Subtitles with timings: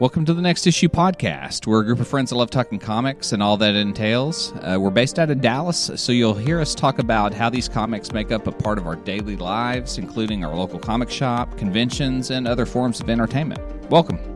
[0.00, 1.66] Welcome to the Next Issue podcast.
[1.66, 4.50] We're a group of friends that love talking comics and all that entails.
[4.62, 8.10] Uh, we're based out of Dallas, so you'll hear us talk about how these comics
[8.10, 12.48] make up a part of our daily lives, including our local comic shop, conventions, and
[12.48, 13.60] other forms of entertainment.
[13.90, 14.29] Welcome.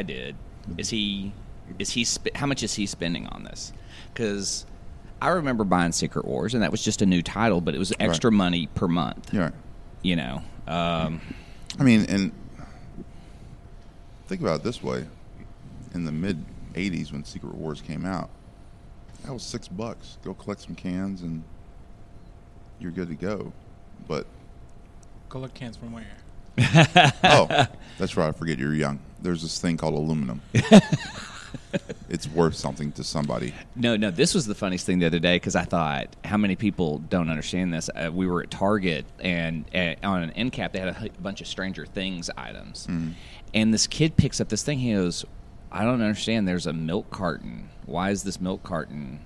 [0.00, 0.34] I did.
[0.78, 1.30] Is he?
[1.78, 2.04] Is he?
[2.08, 3.70] Sp- how much is he spending on this?
[4.14, 4.64] Because
[5.20, 7.92] I remember buying Secret Wars, and that was just a new title, but it was
[8.00, 9.34] extra money per month.
[9.34, 9.50] Yeah.
[10.00, 10.42] You know.
[10.66, 11.20] Um,
[11.78, 12.32] I mean, and
[14.26, 15.04] think about it this way:
[15.92, 16.42] in the mid
[16.72, 18.30] '80s, when Secret Wars came out,
[19.24, 20.16] that was six bucks.
[20.24, 21.44] Go collect some cans, and
[22.78, 23.52] you're good to go.
[24.08, 24.26] But
[25.28, 26.06] Collect cans from where?
[27.22, 27.66] oh,
[27.98, 28.28] that's right.
[28.28, 28.98] I forget you're young.
[29.22, 30.42] There's this thing called aluminum.
[32.08, 33.54] it's worth something to somebody.
[33.76, 34.10] No, no.
[34.10, 37.30] This was the funniest thing the other day because I thought, how many people don't
[37.30, 37.88] understand this?
[37.94, 41.12] Uh, we were at Target and uh, on an end cap they had a, h-
[41.20, 42.86] bunch of Stranger Things items,
[43.54, 44.78] and this kid picks up this thing.
[44.78, 45.24] He goes,
[45.70, 46.46] "I don't understand.
[46.48, 47.68] There's a milk carton.
[47.86, 49.20] Why is this milk carton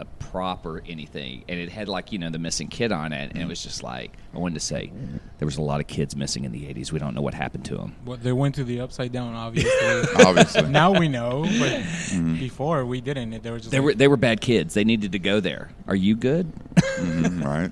[0.00, 3.32] a prop or anything?" And it had like you know the missing kid on it,
[3.32, 4.92] and it was just like I wanted to say
[5.38, 6.92] there was a lot of kids missing in the '80s.
[6.92, 7.96] We don't know what happened to them.
[8.04, 9.70] What they went to the upside down, obviously.
[10.24, 11.82] Obviously, now we know, but
[12.38, 13.42] before we didn't.
[13.42, 14.74] They were just They like, were they were bad kids.
[14.74, 15.70] They needed to go there.
[15.86, 16.52] Are you good?
[16.74, 17.70] Mhm, right?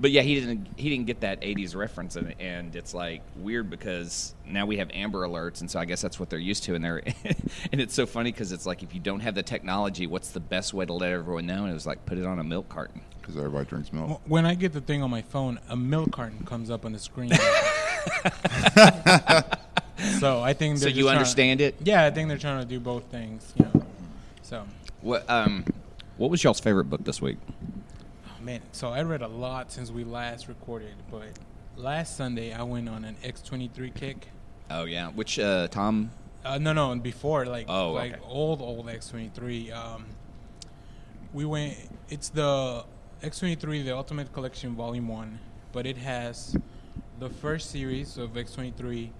[0.00, 0.66] But yeah, he didn't.
[0.76, 4.88] He didn't get that '80s reference, and, and it's like weird because now we have
[4.94, 6.74] Amber Alerts, and so I guess that's what they're used to.
[6.74, 7.02] And they're,
[7.72, 10.40] and it's so funny because it's like if you don't have the technology, what's the
[10.40, 11.64] best way to let everyone know?
[11.64, 13.02] And it was like put it on a milk carton.
[13.20, 14.22] Because everybody drinks milk.
[14.24, 16.98] when I get the thing on my phone, a milk carton comes up on the
[16.98, 17.30] screen.
[20.18, 21.74] so I think So you just trying- understand it?
[21.84, 23.52] Yeah, I think they're trying to do both things.
[23.56, 23.84] You know.
[24.42, 24.64] So,
[25.02, 25.64] What um,
[26.16, 27.36] what was y'all's favorite book this week?
[28.40, 31.28] Man, so I read a lot since we last recorded, but
[31.76, 34.28] last Sunday I went on an X23 kick.
[34.70, 36.10] Oh yeah, which uh, Tom?
[36.44, 38.22] Uh, no, no, and before like Oh, like okay.
[38.24, 39.70] old old X twenty three.
[39.70, 40.06] Um,
[41.32, 41.76] we went.
[42.08, 42.84] It's the
[43.22, 45.38] X twenty three, the Ultimate Collection Volume One,
[45.72, 46.56] but it has
[47.18, 49.12] the first series of X twenty three.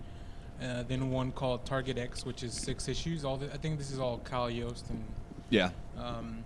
[0.62, 3.24] Uh, then one called Target X, which is six issues.
[3.24, 5.02] All the, I think this is all Kyle Yost and
[5.48, 5.70] Yeah.
[5.98, 6.44] um,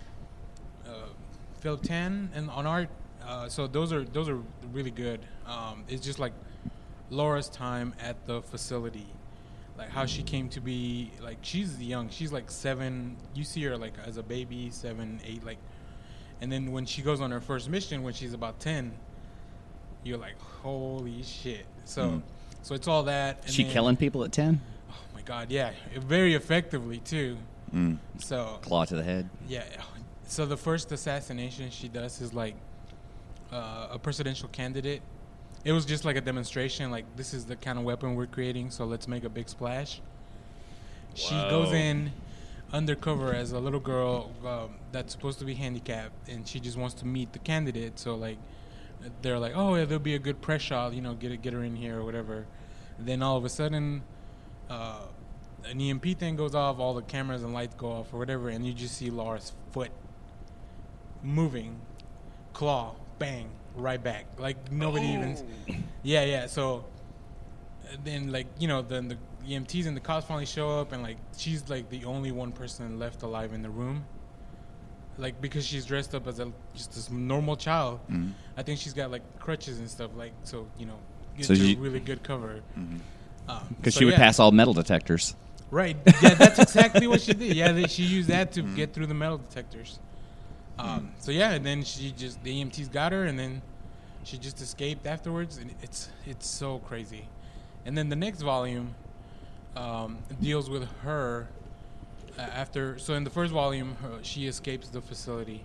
[1.65, 2.91] Phil Tan and on art.
[3.27, 4.39] Uh, so those are those are
[4.71, 5.19] really good.
[5.47, 6.35] Um, it's just like
[7.09, 9.07] Laura's time at the facility,
[9.79, 11.11] like how she came to be.
[11.23, 12.11] Like she's young.
[12.11, 13.17] She's like seven.
[13.35, 15.57] You see her like as a baby, seven, eight, like,
[16.43, 18.93] and then when she goes on her first mission when she's about ten,
[20.05, 21.65] you're like, holy shit.
[21.85, 22.03] So.
[22.03, 22.23] Mm.
[22.61, 23.41] So it's all that.
[23.45, 24.59] and She then- killing people at ten?
[24.91, 27.37] Oh my god, yeah, very effectively too.
[27.75, 27.99] Mm.
[28.19, 29.29] So Claw to the head.
[29.49, 29.65] yeah.
[30.27, 32.55] So the first assassination she does is like
[33.53, 35.03] uh, a presidential candidate.
[35.65, 36.91] It was just like a demonstration.
[36.91, 40.01] Like this is the kind of weapon we're creating, so let's make a big splash.
[41.15, 42.11] She goes in
[42.73, 46.95] undercover as a little girl um, that's supposed to be handicapped, and she just wants
[46.97, 48.01] to meet the candidate.
[48.01, 48.39] So like,
[49.23, 50.93] they're like, "Oh, yeah, there'll be a good press shot.
[50.93, 52.47] You know, get it, get her in here or whatever."
[52.99, 54.03] then all of a sudden,
[54.71, 55.01] uh,
[55.65, 58.67] an EMP thing goes off, all the cameras and lights go off or whatever, and
[58.67, 59.91] you just see Laura's foot
[61.25, 61.81] moving,
[62.53, 64.27] claw, bang, right back.
[64.39, 65.37] Like nobody even.
[66.05, 66.47] Yeah, yeah.
[66.47, 66.85] So
[68.05, 69.19] then, like you know, then the
[69.49, 72.99] EMTs and the cops finally show up, and like she's like the only one person
[72.99, 74.05] left alive in the room.
[75.17, 78.01] Like because she's dressed up as a just this normal child.
[78.11, 78.33] Mhm.
[78.57, 80.11] I think she's got like crutches and stuff.
[80.17, 80.99] Like so, you know,
[81.39, 82.61] it's So a she- really good cover.
[82.79, 83.01] Mhm.
[83.49, 84.19] Um, Because so she would yeah.
[84.19, 85.37] pass all metal detectors.
[85.71, 85.97] Right.
[86.23, 87.55] Yeah, that's exactly what she did.
[87.57, 89.99] Yeah, they, she used that to get through the metal detectors.
[90.79, 93.63] Um, so yeah, and then she just the EMTs got her, and then
[94.25, 97.29] she just escaped afterwards, and it's it's so crazy.
[97.87, 98.95] And then the next volume
[99.77, 101.49] um, deals with her
[102.39, 102.99] uh, after.
[102.99, 105.65] So in the first volume, her, she escapes the facility,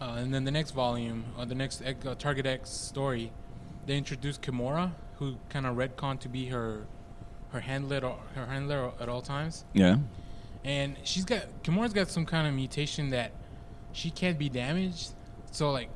[0.00, 3.32] uh, and then the next volume, uh, the next uh, Target X story,
[3.86, 6.86] they introduce Kimura, who kind of retcon to be her
[7.52, 8.00] her handler
[8.34, 9.98] her handler at all times Yeah.
[10.64, 13.30] and she's got Kimura's got some kind of mutation that
[13.94, 15.12] she can't be damaged.
[15.52, 15.88] So like,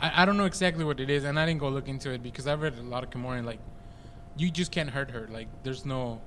[0.00, 2.22] I, I don't know exactly what it is, and I didn't go look into it
[2.22, 3.44] because I've read a lot of Kimura.
[3.44, 3.58] Like,
[4.36, 5.26] you just can't hurt her.
[5.30, 6.20] Like, there's no.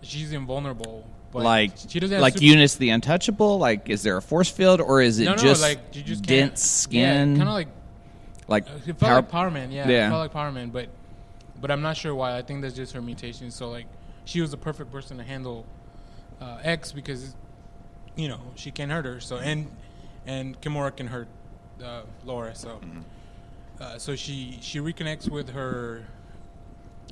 [0.00, 3.58] She's invulnerable But like she doesn't have like super- Eunice the Untouchable.
[3.58, 6.24] Like, is there a force field or is it no, no, just, like you just
[6.24, 7.32] can't- dense skin?
[7.32, 7.68] Yeah, kind of like
[8.46, 9.72] like it felt power- like Power Man.
[9.72, 10.06] Yeah, Yeah.
[10.06, 10.88] it felt like Power Man, but
[11.60, 12.36] but I'm not sure why.
[12.38, 13.50] I think that's just her mutation.
[13.50, 13.86] So like
[14.24, 15.66] she was the perfect person to handle
[16.40, 17.34] uh, X because
[18.14, 19.18] you know she can't hurt her.
[19.18, 19.68] So and
[20.26, 21.28] and Kimura can hurt
[21.84, 22.54] uh, Laura.
[22.54, 22.80] So
[23.80, 26.04] uh, so she she reconnects with her.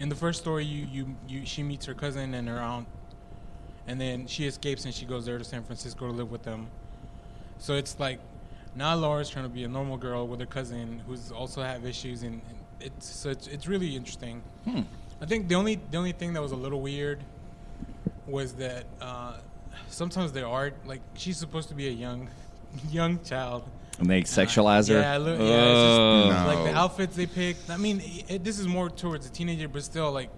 [0.00, 2.86] In the first story, you, you you she meets her cousin and her aunt,
[3.86, 6.66] and then she escapes and she goes there to San Francisco to live with them.
[7.58, 8.20] So it's like
[8.74, 12.22] now Laura's trying to be a normal girl with her cousin who's also have issues,
[12.22, 14.42] and, and it's so it's, it's really interesting.
[14.64, 14.82] Hmm.
[15.20, 17.20] I think the only the only thing that was a little weird
[18.26, 19.34] was that uh,
[19.88, 22.28] sometimes the art, like she's supposed to be a young
[22.90, 23.64] young child.
[23.98, 25.00] And they sexualize her.
[25.00, 26.28] Yeah, look, yeah, it's Oh.
[26.30, 26.54] just, No.
[26.54, 27.56] like the outfits they pick.
[27.70, 30.28] I mean, it, this is more towards a teenager, but still, like,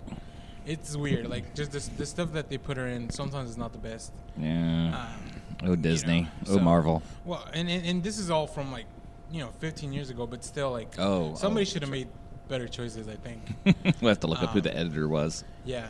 [0.65, 1.29] it's weird.
[1.29, 4.13] Like, just the, the stuff that they put her in sometimes is not the best.
[4.37, 5.07] yeah.
[5.63, 6.23] Um, oh Disney.
[6.23, 7.03] know, oh so- Marvel.
[7.25, 8.87] well, and, and and this is all from like,
[9.33, 11.69] you know, 15 years ago, but still, like, Oh, somebody oh.
[11.71, 12.07] should have made
[12.49, 13.09] better choices.
[13.09, 13.41] I think.
[14.01, 15.43] we'll have to look up who Um, the editor was.
[15.65, 15.89] yeah.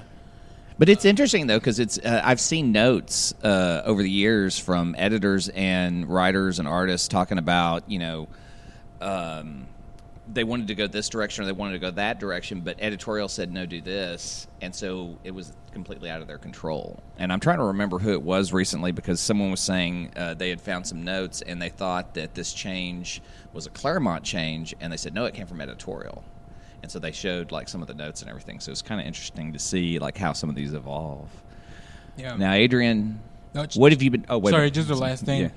[0.79, 4.95] But it's interesting though because it's uh, I've seen notes uh, over the years from
[4.97, 8.29] editors and writers and artists talking about you know
[9.01, 9.67] um,
[10.33, 13.29] they wanted to go this direction or they wanted to go that direction, but editorial
[13.29, 17.03] said no, do this, and so it was completely out of their control.
[17.19, 20.49] And I'm trying to remember who it was recently because someone was saying uh, they
[20.49, 23.21] had found some notes and they thought that this change
[23.53, 26.25] was a Claremont change, and they said no, it came from editorial.
[26.83, 28.61] And so they showed like some of the notes and everything.
[28.61, 31.29] So it's kind of interesting to see like how some of these evolve.
[32.17, 32.37] Yeah.
[32.37, 33.21] Now, Adrian,
[33.55, 34.27] No, what have you been?
[34.29, 34.53] Oh, wait.
[34.53, 35.43] Sorry, just the last thing.
[35.43, 35.51] Yeah.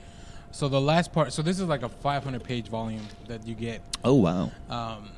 [0.52, 1.32] So the last part.
[1.34, 3.82] So this is like a 500 page volume that you get.
[4.04, 4.52] Oh wow.
[4.70, 5.12] Um,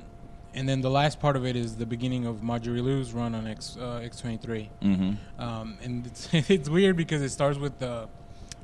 [0.54, 3.48] and then the last part of it is the beginning of Marjorie Liu's run on
[3.48, 4.70] X uh, X23.
[4.82, 5.42] Mm-hmm.
[5.42, 8.08] Um, and it's, it's weird because it starts with the.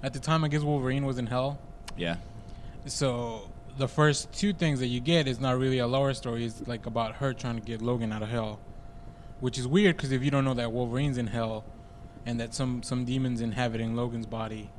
[0.01, 1.59] At the time, I guess Wolverine was in hell.
[1.97, 2.17] Yeah.
[2.85, 6.45] So the first two things that you get is not really a Laura story.
[6.45, 8.59] It's like about her trying to get Logan out of hell,
[9.39, 11.63] which is weird because if you don't know that Wolverine's in hell,
[12.25, 14.69] and that some some demons inhabiting Logan's body,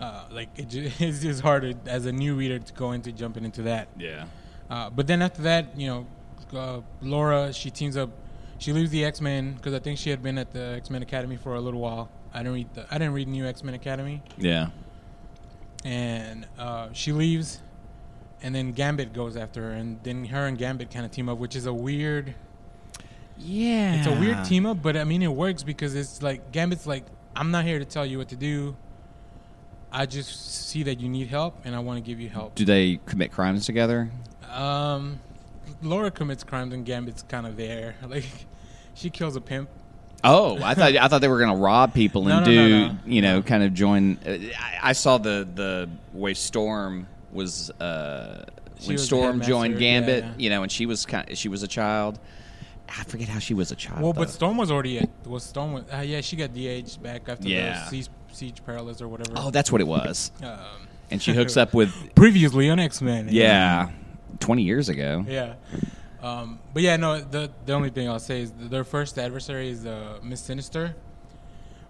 [0.00, 3.44] uh, like it just, it's just harder as a new reader to go into jumping
[3.44, 3.88] into that.
[3.98, 4.26] Yeah.
[4.70, 6.06] Uh, but then after that, you know,
[6.58, 8.10] uh, Laura she teams up.
[8.58, 11.02] She leaves the X Men because I think she had been at the X Men
[11.02, 12.08] Academy for a little while.
[12.32, 14.68] I didn't read the I didn't read New X Men Academy, Yeah.
[15.84, 17.60] and uh, she leaves,
[18.44, 21.38] and then Gambit goes after her, and then her and Gambit kind of team up,
[21.38, 22.34] which is a weird.
[23.38, 23.94] Yeah.
[23.96, 27.04] It's a weird team up, but I mean it works because it's like Gambit's like
[27.34, 28.76] I'm not here to tell you what to do.
[29.90, 32.54] I just see that you need help, and I want to give you help.
[32.54, 34.10] Do they commit crimes together?
[34.52, 35.20] Um,
[35.82, 37.94] Laura commits crimes and Gambit's kind of there.
[38.06, 38.24] Like,
[38.94, 39.70] she kills a pimp.
[40.22, 42.88] Oh, I thought I thought they were going to rob people and No, no, no,
[42.88, 42.98] do no.
[43.06, 44.18] you know kind of join.
[44.26, 48.44] Uh, I, I saw the the way Storm was uh,
[48.84, 50.24] when was Storm joined headmaster, yeah, Gambit.
[50.24, 50.32] yeah.
[50.38, 52.18] You know, and she was kind she was a child.
[52.88, 54.02] I forget how she was a child.
[54.02, 54.30] Well, but.
[54.30, 55.08] Storm was already at.
[55.26, 55.72] Was Storm?
[55.72, 57.84] Was, uh, yeah, she got de-aged back after Yeah.
[57.84, 59.32] the siege, siege or whatever.
[59.36, 60.30] oh, that's what it was.
[60.42, 63.28] Um, And she hooks up with previously on X Men.
[63.30, 63.90] yeah,
[64.40, 65.24] twenty years ago.
[65.28, 65.54] Yeah.
[66.22, 67.20] Um, but yeah, no.
[67.20, 70.94] The the only thing I'll say is their first adversary is uh, Miss Sinister,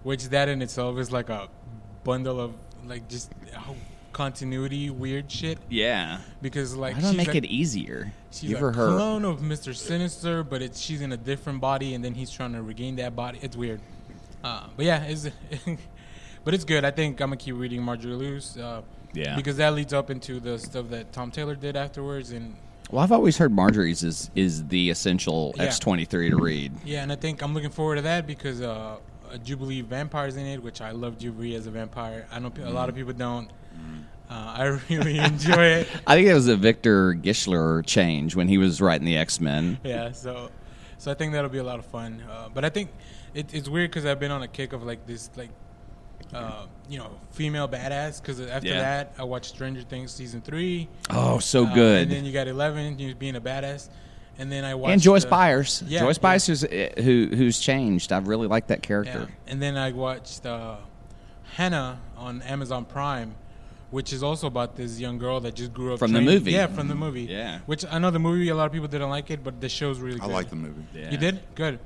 [0.03, 1.49] which that in itself is like a
[2.03, 2.53] bundle of
[2.87, 3.77] like just oh,
[4.15, 6.19] continuity weird shit Yeah.
[6.41, 8.13] because like Why don't make like, it easier?
[8.31, 8.87] She's Give a her her.
[8.97, 12.53] clone of Mister Sinister, but it's she's in a different body, and then he's trying
[12.55, 13.39] to regain that body.
[13.43, 13.81] It's weird,
[14.43, 15.29] uh, but yeah, it's
[16.45, 16.85] but it's good.
[16.85, 19.37] I think I'm gonna keep reading Marjorie Liu's, uh, Yeah.
[19.37, 22.57] because that leads up into the stuff that Tom Taylor did afterwards, and
[22.91, 26.73] Well, I've always heard Marjorie's is is the essential X twenty three to read.
[26.85, 28.97] yeah, and I think I'm looking forward to that because uh,
[29.45, 32.27] Jubilee vampires in it, which I love Jubilee as a vampire.
[32.33, 32.91] I know a lot Mm.
[32.91, 33.49] of people don't.
[34.31, 35.89] Uh, I really enjoy it.
[36.07, 39.79] I think it was a Victor Gischler change when he was writing the X Men.
[39.85, 40.51] yeah, so
[40.99, 42.23] so I think that'll be a lot of fun.
[42.31, 42.91] Uh, but I think
[43.35, 45.51] it, it's weird because I've been on a kick of like this like
[46.33, 48.21] uh, you know female badass.
[48.21, 48.81] Because after Yeah.
[48.81, 50.89] that, I watched Stranger Things season three.
[51.11, 52.03] Oh, so uh, good.
[52.05, 53.89] And then you got Eleven, you being a badass,
[54.39, 55.83] and then I watched and Joyce uh, Byers.
[55.87, 56.23] yeah, Joyce yeah.
[56.23, 58.11] Byers is, uh, who who's changed.
[58.11, 59.29] I really like that character.
[59.29, 59.53] Yeah.
[59.53, 60.77] And then I watched uh,
[61.57, 63.35] Hannah on Amazon Prime,
[63.95, 66.51] which is also about this young girl that just grew up From the movie.
[66.51, 67.23] Yeah, from the movie.
[67.23, 67.61] Yeah.
[67.67, 70.01] Which I know the movie, a lot of people didn't like it, but the show's
[70.01, 70.29] really good.
[70.31, 70.85] I like the movie.
[70.93, 71.13] Yeah.
[71.13, 71.41] You did?
[71.55, 71.79] Good.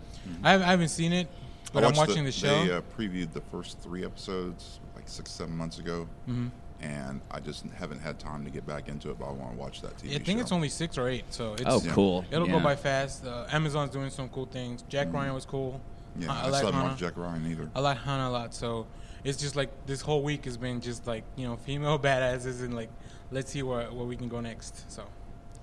[0.42, 1.28] I, haven't- I haven't seen it,
[1.74, 2.64] but I I'm watching the, show.
[2.64, 6.50] They uh, previewed the first three episodes like six, seven months ago, Mhm.
[6.80, 9.18] and I just haven't had time to get back into it.
[9.18, 10.42] But I want to watch that TV I think show.
[10.44, 12.24] it's only six or eight, so it's, Oh, cool.
[12.30, 12.54] it'll Yeah.
[12.54, 13.26] go by fast.
[13.26, 14.82] Uh, Amazon's doing some cool things.
[14.88, 15.78] Jack Ryan was cool.
[16.18, 16.84] Yeah, I I, like saw Hana.
[16.86, 17.68] Mark Jack Ryan either.
[17.76, 18.86] I like Hannah a lot, so
[19.28, 22.74] it's just like this whole week has been just like you know female badasses and
[22.74, 22.90] like
[23.30, 24.90] let's see where where we can go next.
[24.90, 25.04] So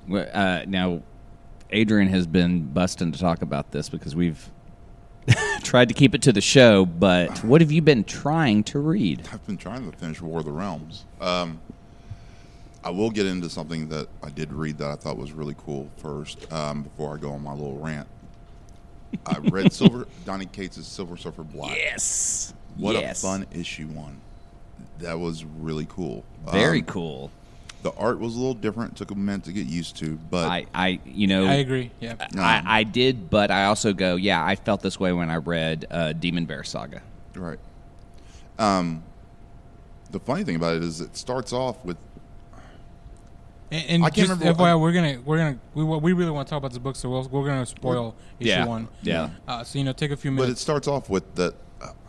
[0.08, 1.02] Well, Uh, now,
[1.72, 4.50] Adrian has been busting to talk about this because we've
[5.64, 6.86] tried to keep it to the show.
[6.86, 9.28] But what have you been trying to read?
[9.34, 11.06] I've been trying to finish War of the Realms.
[11.20, 11.60] Um,
[12.84, 15.90] I will get into something that I did read that I thought was really cool
[15.98, 18.08] first um, before I go on my little rant.
[19.26, 21.76] I read Silver Donny Cates' Silver Surfer Black.
[21.76, 22.54] Yes.
[22.78, 23.24] What yes.
[23.24, 24.20] a fun issue one.
[25.00, 26.24] That was really cool.
[26.52, 27.32] Very Um, cool.
[27.84, 28.96] The art was a little different.
[28.98, 31.92] Took a minute to get used to, but I, I, you know, I agree.
[32.00, 35.36] Yeah, I, I did, but I also go, yeah, I felt this way when I
[35.36, 37.02] read uh, Demon Bear Saga.
[37.36, 37.60] Right.
[38.58, 39.04] Um,
[40.12, 41.98] the funny thing about it is it starts off with
[43.72, 46.48] and, and I can't just remember- FYI, we're gonna we're gonna we we really want
[46.48, 48.66] to talk about this book, so we'll, we're gonna spoil issue Yeah.
[48.66, 48.88] one.
[49.02, 49.30] Yeah.
[49.48, 50.48] Uh, so you know, take a few minutes.
[50.50, 51.56] but it starts off with that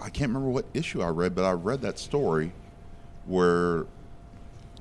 [0.00, 2.52] I can't remember what issue I read, but I read that story
[3.26, 3.86] where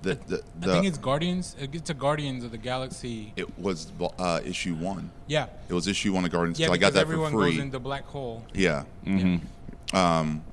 [0.02, 1.56] the the, I think it's Guardians.
[1.60, 3.34] It's a Guardians of the Galaxy.
[3.36, 5.10] it was uh, issue one.
[5.28, 6.60] Yeah, It was issue one of Guardians.
[6.60, 6.68] yeah.
[6.68, 7.52] so I got that for everyone free.
[7.52, 8.44] goes in the black hole.
[8.54, 9.96] yeah, Mm-hmm.
[9.96, 10.44] um,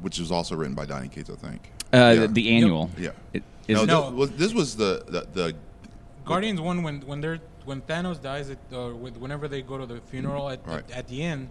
[0.00, 1.70] which was also written by Donny Cates, I think.
[1.94, 2.14] Uh, yeah.
[2.22, 2.90] the, the annual.
[2.98, 3.10] yeah.
[3.32, 4.10] It- is no, No.
[4.10, 5.54] This, was, this was the the, the
[6.24, 9.86] Guardians one when when they're when Thanos dies, at, or with, whenever they go to
[9.86, 10.78] the funeral at, Right.
[10.90, 11.48] at, at the end,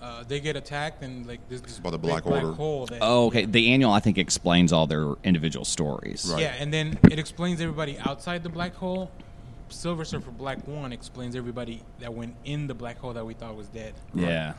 [0.00, 2.86] uh, they get attacked and like this, this By the big Black hole.
[2.86, 3.44] That, Oh, okay.
[3.44, 6.30] The annual, I think, explains all their individual stories.
[6.32, 6.42] Right.
[6.42, 9.10] Yeah, and then it explains everybody outside the black hole.
[9.68, 13.54] Silver Surfer Black One explains everybody that went in the black hole that we thought
[13.56, 13.94] was dead.
[14.14, 14.54] Yeah.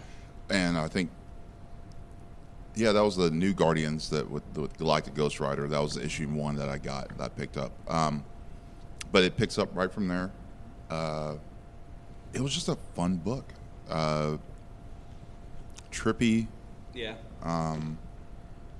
[0.50, 1.10] and I think
[2.75, 5.67] yeah, that was the new Guardians that with, with Galactic Ghost Rider.
[5.67, 7.71] That was the issue one that I got that I picked up.
[7.91, 8.24] Um,
[9.12, 10.31] but it picks up right from there.
[10.89, 11.36] Uh,
[12.33, 13.45] it was just a fun book,
[13.89, 14.38] uh,
[15.91, 16.48] trippy.
[16.93, 17.15] Yeah.
[17.43, 17.98] Um,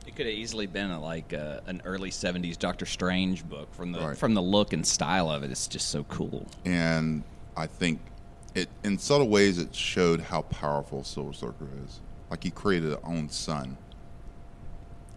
[0.08, 3.91] It could have easily been a, like uh, an early '70s Doctor Strange book from
[3.91, 4.18] the Right.
[4.18, 5.51] from the look and style of it.
[5.51, 6.48] It's just so cool.
[6.65, 7.24] and
[7.56, 8.00] I think
[8.56, 12.00] it in subtle ways it showed how powerful Silver Surfer is.
[12.30, 13.77] Like he created his own sun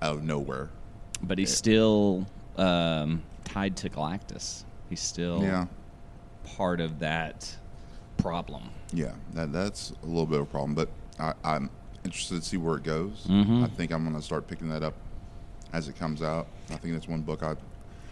[0.03, 0.71] out of nowhere.
[1.23, 4.65] But he's still um, tied to Galactus.
[4.91, 5.67] He's still Yeah.
[6.57, 7.57] part of that
[8.17, 8.71] problem.
[8.93, 11.71] Yeah, that that's a little bit of a problem, but I, I'm
[12.05, 13.27] interested to see where it goes.
[13.29, 13.65] Mhm.
[13.65, 14.95] I think I'm going to start picking that up
[15.73, 16.47] as it comes out.
[16.71, 17.57] I think that's one book I.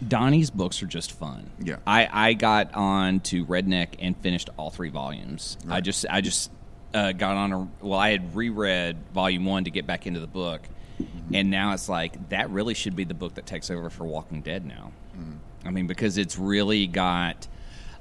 [0.05, 1.49] Donny's books are just fun.
[1.59, 1.77] Yeah.
[1.87, 5.57] I, I got on to Redneck and finished all three volumes.
[5.69, 6.51] I just I just
[6.93, 10.27] uh, got on a well I had reread volume one to get back into the
[10.27, 10.61] book,
[11.01, 11.33] Mm-hmm.
[11.35, 14.41] and now it's like that really should be the book that takes over for Walking
[14.41, 14.91] Dead now.
[15.17, 15.67] Mm-hmm.
[15.67, 17.47] I mean because it's really got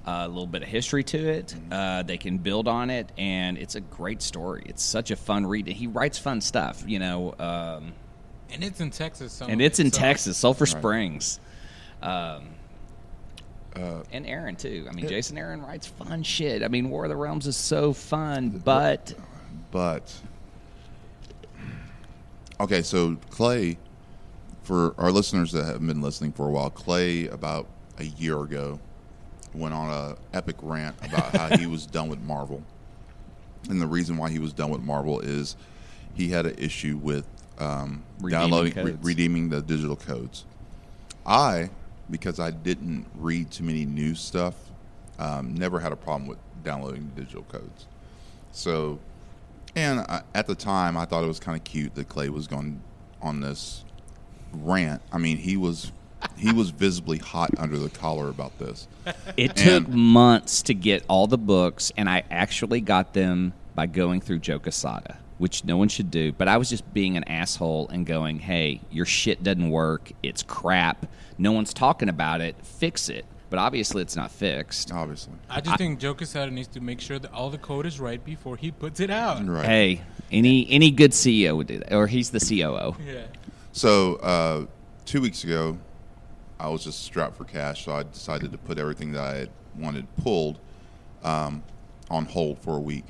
[0.05, 1.49] a little bit of history to it.
[1.57, 1.73] Mm-hmm.
[1.73, 4.63] Uh, they can build on it, and it's a great story.
[4.67, 5.67] It's such a fun read.
[5.69, 7.35] He writes fun stuff, you know.
[7.39, 7.93] Um,
[8.53, 9.41] And it's in Texas.
[9.41, 10.71] and it's in so- Texas, Sulphur Right.
[10.79, 11.41] Springs.
[12.03, 12.49] Um,
[13.75, 14.87] Uh, and Aaron too.
[14.91, 15.11] I mean, Yeah.
[15.13, 16.63] Jason Aaron writes fun shit.
[16.63, 19.15] I mean, War of the Realms is so fun, but
[19.71, 20.13] but
[22.61, 23.79] okay, so Clay,
[24.63, 27.67] for our listeners that haven't been listening for a while, Clay about
[27.99, 28.79] a year ago
[29.55, 32.63] went on a epic rant about how he was done with Marvel,
[33.69, 35.57] and the reason why he was done with Marvel is
[36.15, 37.27] he had an issue with
[37.59, 40.45] um, Redeeming downloading, re- redeeming the digital codes.
[41.25, 41.71] I,
[42.11, 44.55] because I didn't read too many new stuff,
[45.19, 47.87] um, never had a problem with downloading digital codes.
[48.51, 48.99] So,
[49.77, 52.47] and I, at the time, I thought it was kind of cute that Clay was
[52.47, 52.81] going
[53.21, 53.85] on this
[54.53, 55.01] rant.
[55.13, 55.93] I mean, he was
[56.37, 58.87] he was visibly hot under the collar about this.
[59.37, 63.87] it took And- months to get all the books, and I actually got them by
[63.87, 66.33] going through Joe Quesada, which no one should do.
[66.33, 70.13] But I was just being an asshole and going, "Hey, your shit doesn't work.
[70.23, 71.07] It's crap.
[71.39, 72.57] No one's talking about it.
[72.63, 74.91] Fix it." But obviously, it's not fixed.
[74.93, 78.01] Obviously, I just think Joe Quesada needs to make sure that all the code is
[78.01, 79.47] right before he puts it out.
[79.47, 79.65] right.
[79.67, 80.01] Hey,
[80.31, 82.97] any any good CEO would do that, or he's the COO.
[83.07, 83.23] Yeah.
[83.73, 84.67] So uh,
[85.05, 85.77] two weeks ago,
[86.63, 89.51] I was just strapped for cash, so I decided to put everything that I had
[89.77, 90.61] wanted pulled
[91.25, 91.65] um,
[92.09, 93.05] on hold for a week.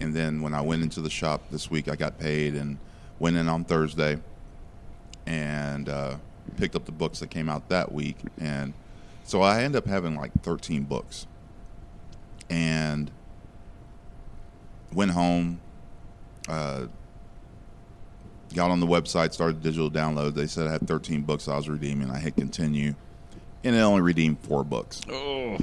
[0.00, 2.78] And then when I went into the shop this week, I got paid and
[3.18, 4.20] went in on Thursday
[5.26, 6.16] and uh,
[6.56, 8.16] picked up the books that came out that week.
[8.38, 8.74] And
[9.24, 11.26] so I ended up having like 13 books.
[12.48, 13.10] And
[14.92, 15.60] went home,
[16.48, 16.86] uh,
[18.54, 20.34] got on the website, started digital download.
[20.34, 22.10] They said I had 13 books I was redeeming.
[22.10, 22.94] I hit continue,
[23.62, 25.58] and it only redeemed four books, Oh,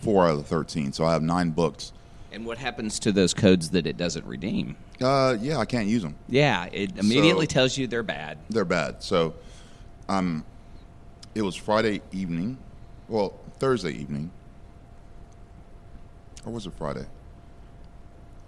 [0.00, 0.92] four out of the 13.
[0.92, 1.92] So I have nine books
[2.32, 4.76] And what happens to those codes that it doesn't redeem?
[5.00, 6.16] Uh, yeah, I can't use them.
[6.28, 8.38] Yeah, it immediately So- tells you they're bad.
[8.50, 9.02] They're bad.
[9.02, 9.34] So,
[10.08, 10.44] um,
[11.34, 12.58] it was Friday evening.
[13.08, 14.30] Well, Thursday evening.
[16.44, 17.06] Or was it Friday?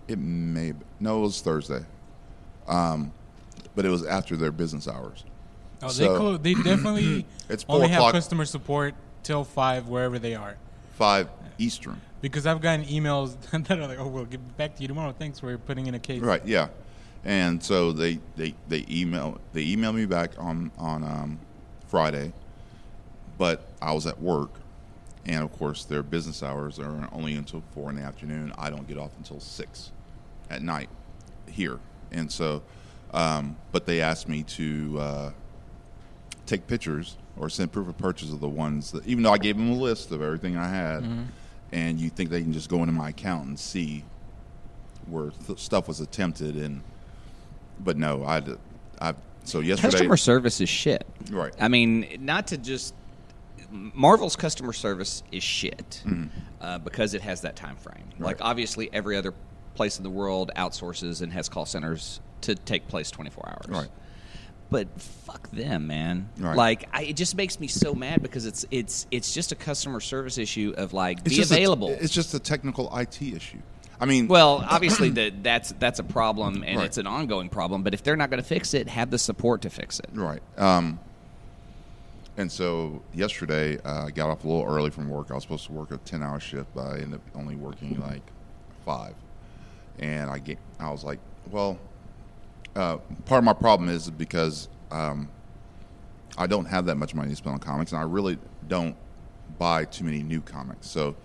[0.08, 0.72] It may.
[0.72, 1.84] Be, no, it was Thursday.
[2.68, 3.12] Um,
[3.76, 5.23] but it was after their business hours.
[5.83, 10.18] Oh, they So- clo- they definitely It's four only have customer support till five wherever
[10.18, 10.56] they are.
[10.97, 11.28] Five
[11.59, 12.00] Eastern.
[12.23, 13.37] Because I've gotten emails
[13.68, 15.12] that are like, "Oh, we'll get back to you tomorrow.
[15.16, 16.45] Thanks for putting in a case." Right.
[16.45, 16.68] Yeah.
[17.25, 21.38] And so they they they email they emailed me back on on um,
[21.88, 22.33] Friday,
[23.37, 24.50] but I was at work,
[25.26, 28.52] and of course their business hours are only until four in the afternoon.
[28.56, 29.90] I don't get off until six
[30.50, 30.88] at night
[31.50, 31.78] here,
[32.12, 32.62] and so,
[33.12, 35.30] um, but they asked me to uh,
[36.46, 39.56] take pictures or send proof of purchase of the ones that, even though I gave
[39.56, 41.04] them a list of everything I had,
[41.72, 44.04] and you think they can just go into my account and see
[45.06, 46.82] where th- stuff was attempted and
[47.78, 48.42] but no I.
[49.44, 51.06] so yesterday Customer service is shit.
[51.30, 51.52] Right.
[51.60, 52.94] I mean, not to just
[53.70, 56.02] Marvel's customer service is shit
[56.60, 58.08] uh, because it has that time frame.
[58.18, 58.46] Like Mm-hmm.
[58.46, 59.34] Obviously, every other
[59.75, 63.66] place in the world outsources and has call centers to take place twenty four hours.
[63.69, 63.88] Right.
[64.69, 66.28] But fuck them, man.
[66.38, 66.57] Right.
[66.57, 70.00] Like, I, it just makes me so mad because it's it's it's just a customer
[70.00, 71.90] service issue of like it's be just a- available.
[72.00, 73.59] it's just a technical it issue
[74.00, 76.87] i mean Well, obviously that that's that's a problem and Right.
[76.87, 77.83] it's an ongoing problem.
[77.85, 80.11] But if they're not going to fix it, have the support to fix it.
[80.12, 80.99] right um
[82.37, 85.64] and so yesterday uh, i got off a little early from work i was supposed
[85.66, 88.23] to work a 10 hour shift but i ended up only working like
[88.85, 89.14] five
[89.99, 91.19] and i get i was like
[91.50, 91.78] well
[92.76, 95.28] uh, part of my problem is because um,
[96.37, 98.95] I don't have that much money to spend on comics, and I really don't
[99.59, 100.88] buy too many new comics.
[100.88, 101.16] So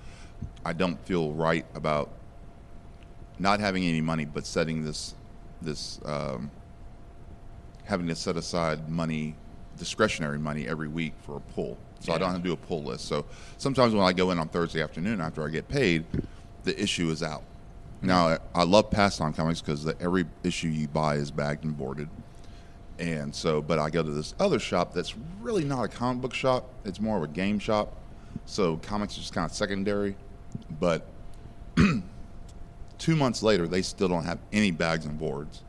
[0.66, 2.10] I don't feel right about
[3.38, 5.14] not having any money, but setting this
[5.62, 6.50] this um,
[7.84, 9.36] having to set aside money,
[9.78, 11.78] discretionary money every week for a pull.
[12.00, 13.06] So I don't have to do a pull list.
[13.06, 13.26] So
[13.58, 16.04] sometimes when I go in on Thursday afternoon after I get paid,
[16.64, 17.44] the issue is out.
[18.02, 22.10] Now I- love pastime comics because every issue you buy is bagged and boarded.
[23.00, 26.34] And so, but I go to this other shop that's really not a comic book
[26.34, 26.70] shop.
[26.86, 27.96] It's more of a game shop.
[28.46, 30.16] So comics are just kind of secondary.
[30.80, 31.06] But
[32.98, 35.62] two months later, they still don't have any bags and boards.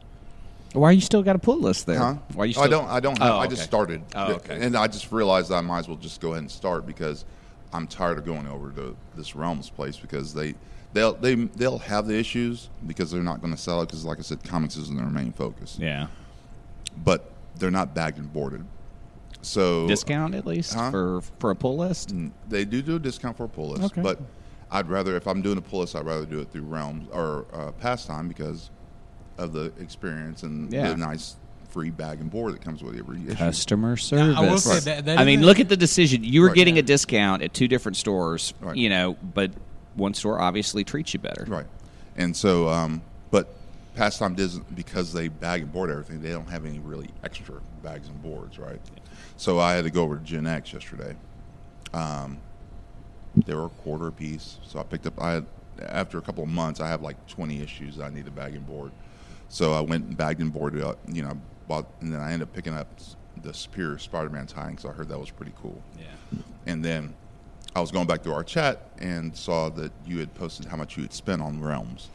[0.75, 1.99] Why you still got a pull list there?
[1.99, 2.15] Huh?
[2.35, 2.89] Why you I don't.
[2.89, 3.21] I don't.
[3.21, 4.03] Oh, have, Oh, I just started.
[4.15, 4.59] Oh, okay.
[4.61, 7.27] And I just realized I might as well just go ahead and start because
[7.75, 10.55] I'm tired of going over to this Realms place because they
[10.93, 14.19] they'll they they'll have the issues because they're not going to sell it because like
[14.19, 15.77] I said, comics isn't their main focus.
[15.81, 16.09] Yeah.
[17.05, 18.65] But they're not bagged and boarded.
[19.43, 20.91] So Discount at least Huh?
[20.91, 22.15] for for a pull list.
[22.15, 24.03] Mm, They do do a discount for a pull list, Okay.
[24.03, 24.21] but
[24.71, 27.47] I'd rather if I'm doing a pull list, I'd rather do it through Realms or
[27.53, 28.71] uh, Pastime because
[29.39, 30.91] of the experience and Yeah.
[30.91, 31.37] the nice
[31.71, 33.35] free bag and board that comes with every issue.
[33.35, 34.37] Customer service.
[34.37, 36.23] I will say that- that I mean, look at the decision.
[36.23, 36.57] You were Right.
[36.57, 38.77] getting a discount at two different stores, Right.
[38.77, 39.53] you know, but
[39.95, 41.45] one store obviously treats you better.
[41.47, 41.67] Right.
[42.17, 43.49] And so, um, but
[43.95, 46.23] Pastime doesn't because they bag and board everything.
[46.23, 48.81] They don't have any really extra bags and boards, right?
[49.37, 51.17] So I had to go over to Gen X yesterday.
[51.93, 52.39] Um,
[53.47, 55.21] they were a quarter a piece, so I picked up.
[55.21, 55.47] I had
[55.81, 58.55] after a couple of months, I have like twenty issues that I need to bag
[58.55, 58.93] and board.
[59.49, 60.99] So I went and bagged and boarded up.
[61.09, 62.89] You know, bought, and then I ended up picking up
[63.43, 65.81] the Superior Spider-Man tie because I heard that was pretty cool.
[65.99, 66.39] Yeah.
[66.67, 67.15] And then
[67.75, 70.97] I was going back through our chat and saw that you had posted how much
[70.97, 72.11] you had spent on Realms.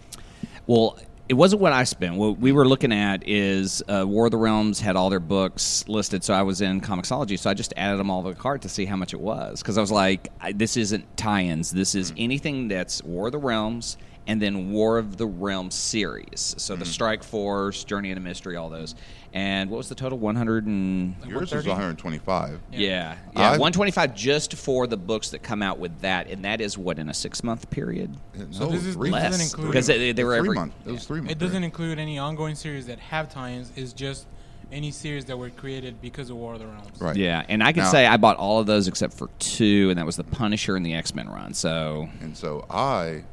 [0.68, 2.16] Well, it wasn't what I spent.
[2.16, 5.88] What we were looking at is uh, War of the Realms had all their books
[5.88, 8.62] listed, so I was in Comixology, so I just added them all to the cart
[8.62, 11.72] to see how much it was because I was like, I, this isn't tie-ins.
[11.72, 16.54] This is anything that's War of the Realms and then War of the Realms series.
[16.58, 18.94] So the Strike Force, Journey into Mystery, all those.
[19.38, 20.18] And what was the total?
[20.18, 21.70] One hundred and Yours was 130?
[21.70, 22.60] 125.
[22.72, 26.44] yeah, yeah, I- one twenty-five just for the books that come out with that, and
[26.44, 28.18] that is what in a six-month period.
[28.50, 30.76] So this is- three Less include- because they, they were three every months.
[30.88, 31.34] It was three months.
[31.34, 33.72] It doesn't include any ongoing series that have tie-ins.
[33.76, 34.26] It's just
[34.72, 37.00] any series that were created because of War of the Realms.
[37.00, 37.16] Right.
[37.16, 40.00] Yeah, and I can Now- say I bought all of those except for two, and
[40.00, 41.54] that was the Punisher and the X Men run.
[41.54, 43.24] So And so I,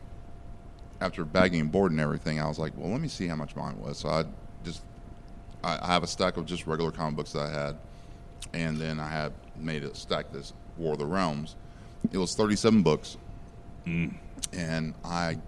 [1.00, 3.56] after bagging and board and everything, I was like, well, let me see how much
[3.56, 3.96] mine was.
[3.98, 4.34] So I just,
[5.64, 7.77] I, I have a stack of just regular comic books that I had,
[8.53, 11.57] and then I had made a stack this War of the Realms.
[12.12, 13.16] It was 37 books,
[13.87, 15.38] and I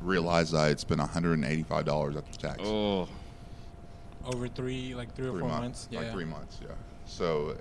[0.00, 2.60] realized I had spent 185 dollars after tax.
[2.64, 3.08] oh,
[4.24, 5.88] Over three, like three or three four months, months.
[5.90, 6.00] Yeah.
[6.00, 6.74] like three months, yeah.
[7.06, 7.56] So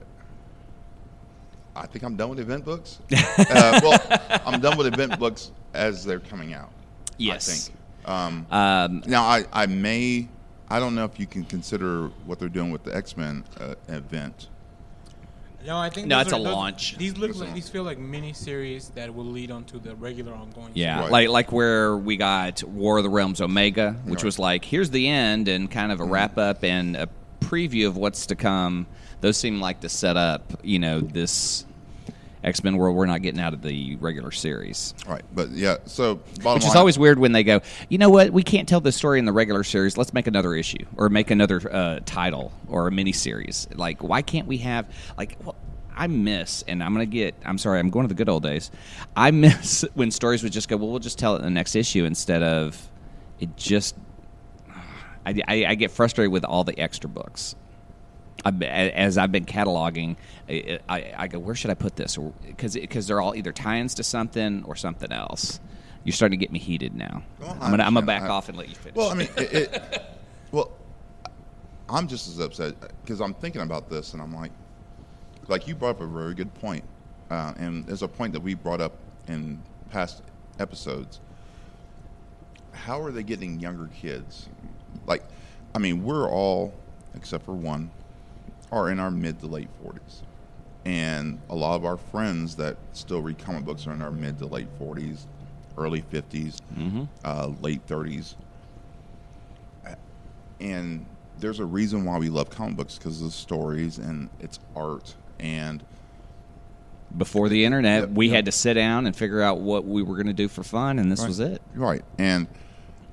[1.75, 2.99] I think I'm done with event books.
[3.11, 6.71] uh, well, I'm done with event books as they're coming out.
[7.17, 7.49] Yes.
[7.49, 7.75] I think.
[8.05, 10.27] Um, Um, now, I, I may,
[10.69, 13.75] I don't know if you can consider what they're doing with the X Men uh,
[13.87, 14.49] event.
[15.65, 16.97] No, I think No, it's are- a those- launch.
[16.97, 20.71] These look like these feel like mini series that will lead onto the regular ongoing.
[20.73, 21.11] Yeah, Right.
[21.11, 24.17] like like where we got War of the Realms Omega, which Right.
[24.19, 24.25] Mm-hmm.
[24.25, 27.09] was like here's the end and kind of a wrap up and a
[27.41, 28.87] preview of what's to come.
[29.21, 31.65] Those seem like to set up, you know, this
[32.43, 34.93] X Men world we're not getting out of the regular series.
[35.07, 35.23] Right.
[35.33, 38.43] But yeah, so bottom Which is always weird when they go, you know what, we
[38.43, 39.97] can't tell this story in the regular series.
[39.97, 43.67] Let's make another issue or make another uh, title or a mini series.
[43.73, 45.37] Like, why can't we have like?
[45.43, 45.55] Well,
[45.95, 47.35] I miss, and I'm gonna get.
[47.43, 48.71] I'm sorry, I'm going to the good old days.
[49.17, 51.75] I miss when stories would just go, well, we'll just tell it in the next
[51.75, 52.89] issue instead of
[53.39, 53.95] it just.
[55.25, 57.55] I, I, I get frustrated with all the extra books.
[58.45, 60.15] As I've been cataloging,
[60.47, 62.17] I, I, I go, where should I put this?
[62.57, 65.59] Because they're all either tie-ins to something or something else.
[66.03, 67.23] You're starting to get me heated now.
[67.39, 68.95] Well, I'm gonna I'm gonna back I- off and let you finish.
[68.95, 70.03] Well, I mean, it, it,
[70.51, 70.71] well,
[71.89, 74.51] I'm just as upset because I'm thinking about this, and I'm like,
[75.47, 76.83] like you brought up a very good point,
[77.29, 78.93] uh, and there's a point that we brought up
[79.27, 80.21] in past
[80.59, 81.19] episodes.
[82.71, 84.47] How are they getting younger kids?
[85.05, 85.23] Like,
[85.75, 86.73] I mean, we're all,
[87.15, 87.91] except for one,
[88.71, 90.21] are in our mid to late 40s.
[90.85, 94.37] And a lot of our friends that still read comic books are in our mid
[94.39, 95.25] to late 40s,
[95.77, 96.57] early 50s,
[97.25, 98.35] uh, late 30s.
[100.59, 101.05] And
[101.39, 105.15] there's a reason why we love comic books because of the stories and it's art.
[105.39, 105.83] And
[107.17, 108.35] Before the internet, Yep, we yep.
[108.35, 110.99] had to sit down and figure out what we were going to do for fun,
[110.99, 111.27] and this Right.
[111.27, 111.61] was it.
[111.73, 112.03] Right.
[112.17, 112.47] And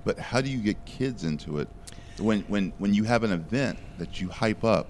[0.05, 1.69] but how do you get kids into it
[2.19, 4.89] when when when you have an event that you hype up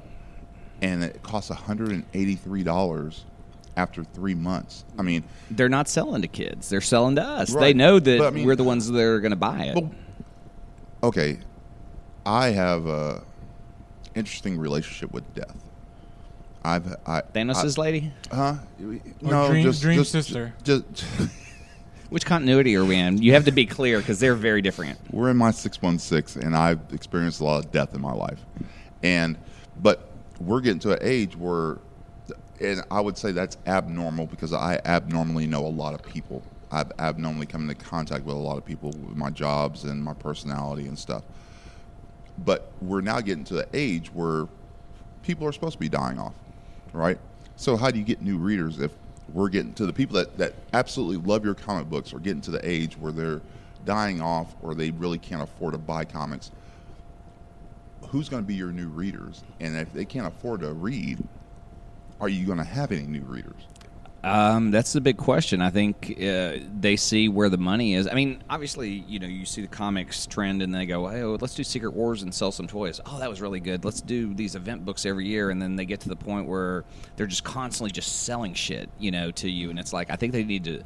[0.82, 3.20] and it costs $183
[3.76, 4.84] after 3 months?
[4.98, 7.54] I mean, They're not selling to kids; they're selling to us.
[7.54, 9.74] They know that But, I mean- we're the ones that are going to buy it.
[9.74, 9.90] Well,
[11.02, 11.38] okay,
[12.24, 13.22] I have a
[14.14, 15.54] interesting relationship with death.
[16.64, 18.12] I've I, Thanos' I, lady.
[18.32, 18.54] huh?
[18.82, 20.52] Or Dream- Dream Sister.
[20.64, 20.84] Just,
[22.10, 23.20] Which continuity are we in?
[23.20, 24.96] You have to be clear because they're very different.
[25.10, 28.40] we're in my 616 and I've experienced a lot of death in my life.
[29.02, 29.36] And
[29.82, 30.08] but
[30.40, 31.78] we're getting to an age where
[32.60, 36.42] and I would say that's abnormal because I abnormally know a lot of people.
[36.70, 40.14] I've abnormally come into contact with a lot of people with my jobs and my
[40.14, 41.22] personality and stuff.
[42.38, 44.46] But we're now getting to the age where
[45.22, 46.34] people are supposed to be dying off,
[46.92, 47.18] right?
[47.56, 48.92] So how do you get new readers if
[49.32, 52.50] we're getting to the people that, that absolutely love your comic books are getting to
[52.50, 53.40] the age where they're
[53.84, 56.50] dying off or they really can't afford to buy comics?
[58.08, 59.42] Who's going to be your new readers?
[59.60, 61.18] And if they can't afford to read,
[62.20, 63.66] are you going to have any new readers?
[64.26, 65.62] Um, that's the big question.
[65.62, 68.08] I think uh, they see where the money is.
[68.08, 71.38] I mean, obviously, you know, you see the comics trend, and they go, "Hey, oh,
[71.40, 73.84] let's do Secret Wars and sell some toys." Oh, that was really good.
[73.84, 76.84] Let's do these event books every year, and then they get to the point where
[77.14, 80.32] they're just constantly just selling shit, you know, to you, and it's like I think
[80.32, 80.82] they need to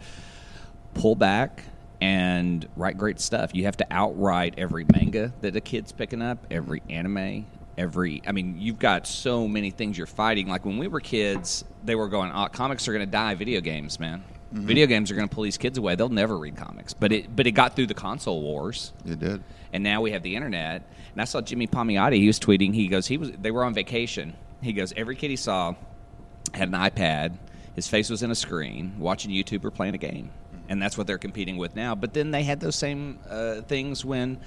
[0.93, 1.65] pull back
[2.01, 3.55] and write great stuff.
[3.55, 8.23] You have to outright every manga that a kid's picking up, every anime, every.
[8.27, 10.49] I mean, you've got so many things you're fighting.
[10.49, 13.35] Like when we were kids, they were going, oh, "Comics are going to die.
[13.35, 14.25] Video games, man.
[14.55, 14.67] Mm-hmm.
[14.67, 15.95] Video games are going to pull these kids away.
[15.95, 19.43] They'll never read comics." But it, but it got through the console wars It did.
[19.73, 20.83] and now we have the internet.
[21.13, 22.17] And I saw Jimmy Palmiotti.
[22.17, 22.73] He was tweeting.
[22.75, 23.31] He goes, he was.
[23.33, 24.35] They were on vacation.
[24.63, 25.75] He goes, every kid he saw
[26.55, 27.37] had an iPad.
[27.75, 30.31] His face was in a screen, watching YouTube or playing a game,
[30.71, 31.95] and that's what they're competing with now.
[31.95, 34.39] But then they had those same uh, things when.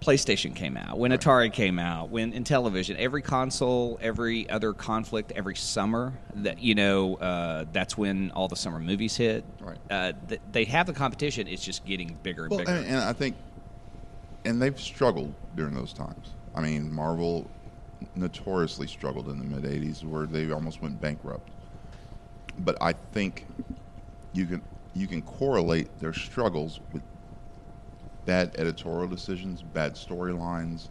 [0.00, 5.30] PlayStation came out, when Atari came out, when in television, every console, every other conflict,
[5.36, 9.44] every summer that you know, uh, that's when all the summer movies hit.
[9.60, 9.78] Right.
[9.88, 12.72] Uh, th- they have the competition; it's just getting bigger and Well, bigger.
[12.72, 13.36] and, and I think,
[14.44, 16.30] and they've struggled during those times.
[16.52, 17.48] I mean, Marvel
[18.16, 21.48] notoriously struggled in the mid '80s, where they almost went bankrupt.
[22.58, 23.46] But I think
[24.32, 24.62] you can
[24.94, 27.02] you can correlate their struggles with
[28.26, 30.88] bad editorial decisions, bad storylines,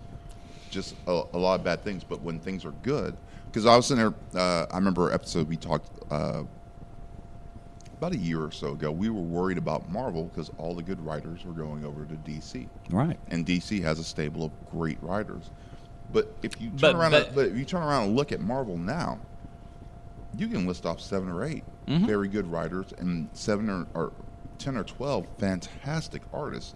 [0.70, 2.04] just a, a lot of bad things.
[2.04, 5.48] But when things are good, because I was in there, uh, I remember an episode
[5.48, 5.90] we talked.
[6.12, 6.44] Uh,
[7.98, 11.00] about a year or so ago, we were worried about Marvel because all the good
[11.06, 13.16] writers were going over to DC, right.
[13.28, 15.52] and DC has a stable of great writers.
[16.12, 18.32] But if you turn But- around, but- and, but if you turn around and look
[18.32, 19.20] at Marvel now,
[20.36, 22.06] you can list off seven or 8 Mm-hmm.
[22.06, 24.12] very good writers and seven or, or
[24.58, 26.76] ten or twelve fantastic artists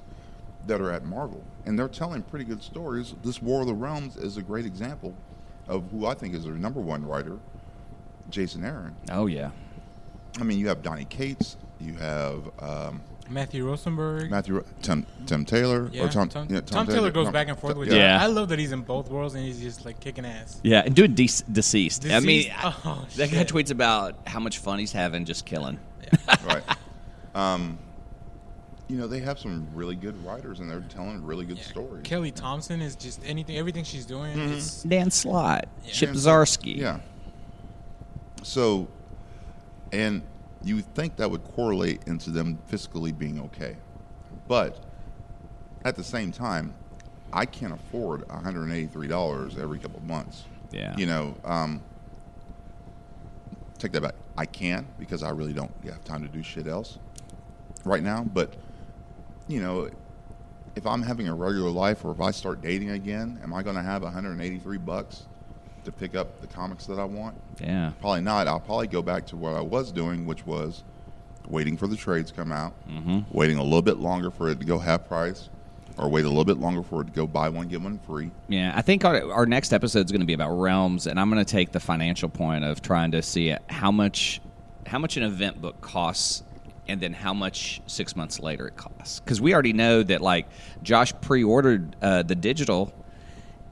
[0.68, 3.14] that are at Marvel, and they're telling pretty good stories.
[3.24, 5.14] This War of the Realms is a great example
[5.68, 7.38] of who I think is their number one writer,
[8.30, 8.96] Jason Aaron.
[9.12, 9.52] Oh yeah.
[10.40, 14.30] I mean, you have Donny Cates, you have um, Matthew Rosenberg.
[14.30, 17.76] Matthew Tim Tim Taylor yeah, or Tom Tom, yeah, Tom Taylor goes back and forth
[17.78, 18.18] with Yeah.
[18.18, 18.24] yeah.
[18.24, 20.60] I love that he's in both worlds and he's just like kicking ass.
[20.64, 22.12] Yeah, and doing de- DCeased.
[22.14, 22.82] I mean, DCeased?
[22.86, 25.80] Oh, that guy tweets about how much fun he's having just killing.
[26.46, 26.64] right.
[27.34, 27.80] Um,
[28.88, 31.64] you know they have some really good writers and they're telling really good Yeah.
[31.64, 32.04] stories.
[32.04, 34.36] Kelly Thompson is just anything, everything she's doing.
[34.38, 34.54] Mm-hmm.
[34.54, 36.78] Is, Dan Slott, Chip And- Zdarsky.
[36.78, 37.00] Yeah.
[38.44, 38.88] So,
[39.92, 40.22] and
[40.66, 43.78] you would think that would correlate into them fiscally being okay,
[44.48, 44.84] but
[45.86, 46.74] at the same time,
[47.32, 50.44] I can't afford one hundred and eighty-three dollars every couple of months.
[50.72, 50.96] Yeah.
[50.98, 51.82] You know, um,
[53.78, 54.16] take that back.
[54.38, 56.98] I can because I really don't have time to do shit else
[57.86, 58.24] right now.
[58.24, 58.56] But
[59.48, 59.90] you know,
[60.76, 63.76] if I'm having a regular life or if I start dating again, am I going
[63.76, 65.28] to have 183 bucks
[65.86, 67.36] to pick up the comics that I want?
[67.60, 67.92] Yeah.
[68.02, 68.48] Probably not.
[68.48, 70.84] I'll probably go back to what I was doing, which was
[71.48, 73.20] waiting for the trades to come out, Mm-hmm.
[73.32, 75.50] waiting a little bit longer for it to go half price,
[75.98, 78.32] or wait a little bit longer for it to go buy one get one free.
[78.50, 81.30] Yeah, I think our, our next episode is going to be about realms, and I'm
[81.32, 84.42] going to take the financial point of trying to see how much
[84.88, 86.44] how much an event book costs,
[86.88, 89.20] and then how much six months later it costs.
[89.20, 90.48] Because we already know that like
[90.84, 92.94] Josh pre-ordered uh, the digital,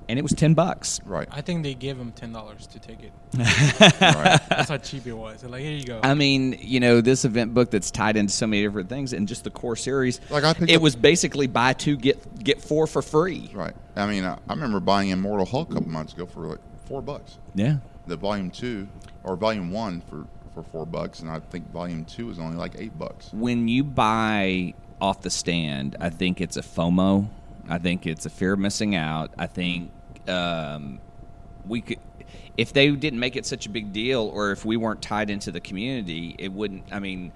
[0.09, 0.99] and it was ten bucks.
[1.05, 1.27] Right.
[1.31, 3.11] I think they gave him ten dollars to take it.
[4.01, 4.39] right.
[4.49, 5.41] That's how cheap it was.
[5.41, 5.99] They're like, here you go.
[6.03, 9.27] I mean, you know, this event book that's tied into so many different things, and
[9.27, 10.19] just the core series.
[10.29, 13.49] Like, I picked it up- was basically buy two get get four for free.
[13.53, 13.73] Right.
[13.95, 17.01] I mean, I, I remember buying Immortal Hulk a couple months ago for like four
[17.01, 17.37] bucks.
[17.55, 17.77] Yeah.
[18.07, 18.87] The volume two
[19.23, 22.73] or volume one for for four bucks, and I think volume two is only like
[22.77, 23.29] eight bucks.
[23.33, 27.27] when you buy off the stand, I think it's a FOMO.
[27.69, 29.31] I think it's a fear of missing out.
[29.37, 29.91] I think
[30.27, 30.99] um,
[31.67, 31.99] we could,
[32.57, 35.51] if they didn't make it such a big deal, or if we weren't tied into
[35.51, 36.83] the community, it wouldn't.
[36.91, 37.31] I mean,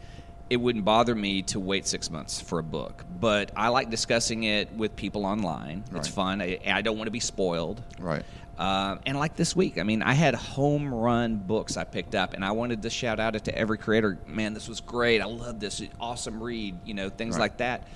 [0.50, 3.04] it wouldn't bother me to wait six months for a book.
[3.20, 5.84] But I like discussing it with people online.
[5.96, 6.42] It's fun.
[6.42, 7.82] I, I don't want to be spoiled.
[8.00, 8.24] Right.
[8.58, 12.34] Um, and like this week, I mean, I had home run books I picked up,
[12.34, 14.18] and I wanted to shout out it to every creator.
[14.26, 15.22] Man, this was great.
[15.22, 15.82] I love this.
[16.00, 16.76] Awesome read.
[16.86, 17.42] You know, things Right.
[17.42, 17.88] like that.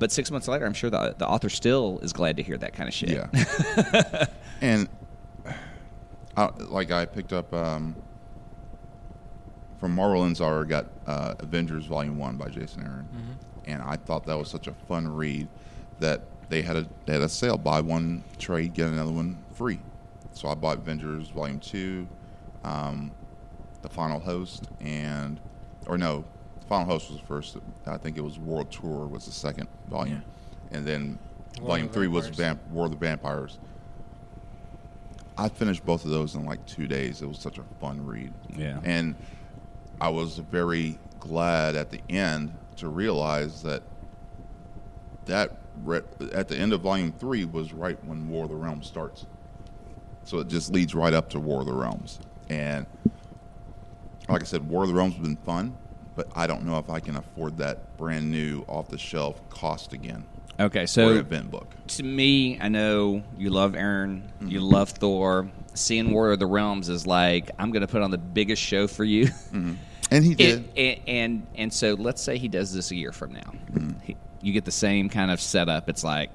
[0.00, 2.72] But six months later, I'm sure the, the author still is glad to hear that
[2.72, 3.10] kind of shit.
[3.10, 4.26] Yeah.
[4.62, 4.88] and
[6.36, 7.94] I, like I picked up um,
[9.78, 13.08] from Marvel Inzar, got uh, Avengers Volume One by Jason Aaron,
[13.66, 15.48] and I thought that was such a fun read
[15.98, 19.80] that they had a they had a sale: buy one trade, get another one free.
[20.32, 22.08] So I bought Avengers Volume Two,
[22.64, 23.10] um,
[23.82, 25.38] the Final Host, and
[25.86, 26.24] or no,
[26.70, 27.56] the Final Host was the first.
[27.86, 30.22] I think it was World Tour was the second volume,
[30.70, 31.18] and then
[31.58, 33.58] War Volume the Three was Vamp- War of the Vampires.
[35.36, 37.22] I finished both of those in like two days.
[37.22, 38.32] It was such a fun read.
[38.56, 38.78] Yeah.
[38.84, 39.16] And
[40.00, 43.82] I was very glad at the end to realize that
[45.26, 46.02] that re-
[46.32, 49.26] at the end of volume three was right when War of the Realms starts.
[50.24, 52.20] So it just leads right up to War of the Realms.
[52.48, 52.86] And
[54.28, 55.76] like I said, War of the Realms has been fun,
[56.20, 59.92] but I don't know if I can afford that brand new off the shelf cost
[59.94, 60.24] again
[60.58, 61.74] Okay, so event book.
[61.86, 64.68] to me, I know you love Aaron, you Mm-hmm.
[64.68, 65.50] love Thor.
[65.72, 68.86] Seeing War of the Realms is like I'm going to put on the biggest show
[68.86, 69.28] for you.
[69.54, 70.68] And he did.
[70.76, 73.40] It, and, and and so let's say he does this a year from now.
[73.72, 74.00] Mm-hmm.
[74.00, 75.88] He, you get the same kind of setup.
[75.88, 76.30] It's like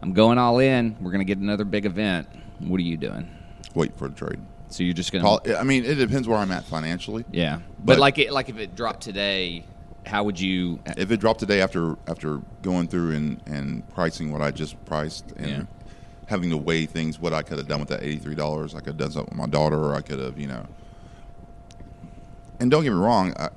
[0.00, 0.96] I'm going all in.
[0.98, 2.28] We're going to get another big event.
[2.60, 3.28] What are you doing?
[3.74, 4.40] Wait for the trade.
[4.68, 7.24] So you're just going Paul, to I mean, it depends where I'm at financially.
[7.30, 7.56] yeah.
[7.78, 9.64] But, But- like it, like if it dropped today,
[10.04, 10.80] how would you?
[10.96, 15.32] If it dropped today after after going through and, and pricing what I just priced
[15.36, 15.62] and Yeah.
[16.26, 18.78] having to weigh things, what I could have done with that eighty three dollars, I
[18.78, 20.66] could have done something with my daughter, or I could have, you know.
[22.60, 23.50] And don't get me wrong, I,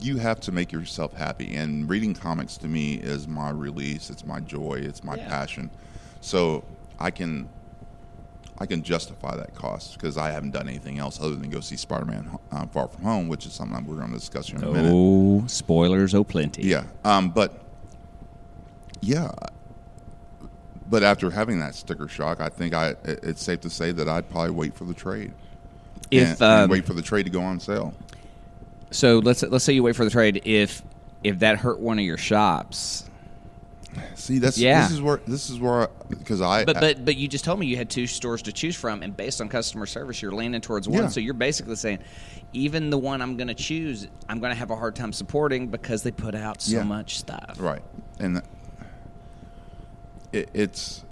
[0.00, 4.10] you have to make yourself happy, and reading comics to me is my release.
[4.10, 4.80] It's my joy.
[4.82, 5.28] It's my Yeah.
[5.28, 5.70] passion.
[6.20, 6.64] So
[6.98, 7.48] I can.
[8.62, 11.76] I can justify that cost because I haven't done anything else other than go see
[11.76, 14.70] Spider-Man: uh, Far From Home, which is something we're going to discuss here in a
[14.70, 14.92] minute.
[14.94, 16.14] Oh, spoilers!
[16.14, 16.64] Oh, plenty.
[16.64, 17.62] Yeah, um, but
[19.00, 19.30] yeah,
[20.88, 24.08] but after having that sticker shock, I think I it- it's safe to say that
[24.08, 25.32] I'd probably wait for the trade.
[26.10, 27.94] If and, and um, wait for the trade to go on sale.
[28.90, 30.42] so, let's let's say you wait for the trade.
[30.44, 30.82] If
[31.24, 33.08] if that hurt one of your shops,
[34.14, 34.82] See, that's Yeah.
[34.82, 37.66] this is where this is where because I But but but you just told me
[37.66, 40.88] you had two stores to choose from, and based on customer service, you're leaning towards
[40.88, 41.02] one.
[41.04, 41.08] Yeah.
[41.08, 41.98] So you're basically saying,
[42.52, 45.68] even the one I'm going to choose, I'm going to have a hard time supporting
[45.68, 46.84] because they put out so Yeah.
[46.84, 47.56] much stuff.
[47.58, 47.82] right
[48.20, 48.42] and
[50.32, 51.04] it, it's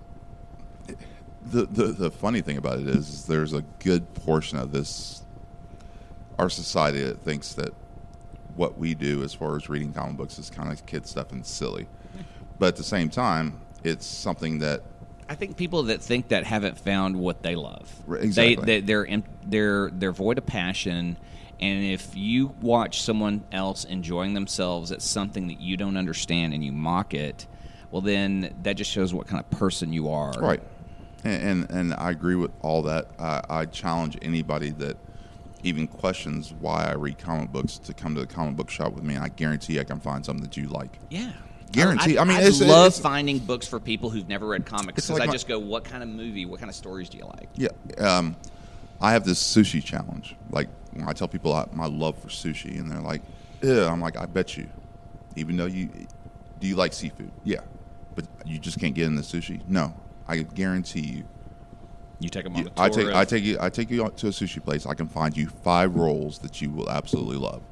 [0.87, 0.99] it-
[1.51, 5.23] the, the the funny thing about it is, is there's a good portion of this
[6.39, 7.71] our society that thinks that
[8.55, 11.45] what we do as far as reading comic books is kind of kid stuff and
[11.47, 11.87] silly.
[12.59, 14.83] But at the same time, it's something that
[15.29, 17.93] I think people that think that haven't found what they love.
[18.09, 18.55] Exactly.
[18.57, 21.19] They, they they're em- they're they're void of passion,
[21.61, 26.65] and if you watch someone else enjoying themselves at something that you don't understand and
[26.65, 27.47] you mock it,
[27.91, 30.33] well, then that just shows what kind of person you are.
[30.33, 30.63] Right.
[31.25, 33.09] And, and and I agree with all that.
[33.19, 34.97] I, I challenge anybody that
[35.63, 39.05] even questions why I read comic books to come to the comic book shop with
[39.05, 39.17] me.
[39.17, 40.99] I guarantee I can find something that you like.
[41.11, 41.33] Yeah.
[41.73, 42.17] Guaranteed.
[42.19, 45.11] I mean, I it's- love it's- finding books for people who've never read comics because
[45.11, 46.47] like I my- just go, "What kind of movie?
[46.47, 47.69] What kind of stories do you like?" Yeah.
[47.99, 48.37] Um,
[49.01, 50.35] I have this sushi challenge.
[50.51, 53.23] Like when I tell people I, my love for sushi, and they're like,
[53.63, 54.69] "Yeah," I'm like, "I bet you."
[55.37, 55.89] Even though you,
[56.59, 57.31] do you like seafood?
[57.45, 57.61] Yeah,
[58.17, 59.61] but you just can't get in the sushi.
[59.69, 59.95] No,
[60.27, 61.25] I guarantee you.
[62.21, 63.05] You take them on you a I tour.
[63.05, 64.87] take of- I take you I take you to a sushi place.
[64.87, 67.63] I can find you five rolls that you will absolutely love,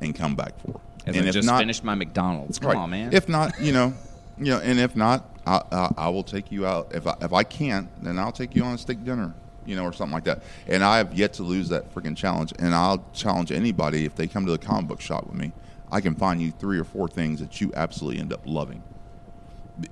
[0.00, 0.80] and come back for.
[1.06, 2.58] As and I if just not, finished my McDonald's.
[2.58, 2.76] Come Right.
[2.78, 3.12] on, man.
[3.12, 3.92] If not, you know,
[4.38, 6.94] you know, and if not, I, I, I will take you out.
[6.94, 9.34] If I, if I can't, then I'll take you on a steak dinner,
[9.66, 10.42] you know, or something like that.
[10.68, 12.52] And I have yet to lose that freaking challenge.
[12.58, 15.52] And I'll challenge anybody if they come to the comic book shop with me.
[15.90, 18.82] I can find you three or four things that you absolutely end up loving.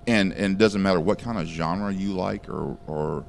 [0.07, 3.25] And and it doesn't matter what kind of genre you like, or or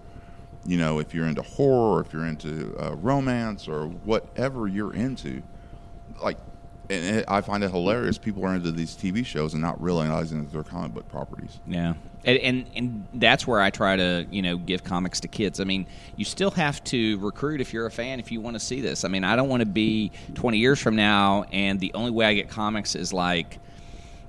[0.66, 4.94] you know, if you're into horror, or if you're into uh, romance, or whatever you're
[4.94, 5.42] into,
[6.22, 6.38] like
[6.92, 8.18] and it, I find it hilarious.
[8.18, 11.60] People are into these TV shows and not realizing that they're comic book properties.
[11.68, 11.94] Yeah,
[12.26, 15.60] and, and and that's where I try to you know give comics to kids.
[15.60, 18.60] I mean, you still have to recruit if you're a fan if you want to
[18.60, 19.04] see this.
[19.04, 22.26] I mean, I don't want to be 20 years from now and the only way
[22.26, 23.60] I get comics is like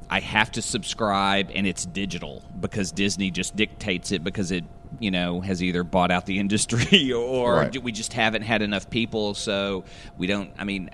[0.09, 4.64] I have to subscribe and it's digital because Disney just dictates it because it
[5.01, 7.83] you know has either bought out the industry or Right.
[7.83, 9.85] we just haven't had enough people so
[10.18, 10.51] we don't.
[10.59, 10.90] I mean.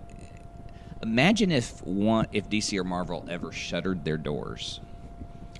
[1.02, 4.80] Imagine if one if DC or Marvel ever shuttered their doors.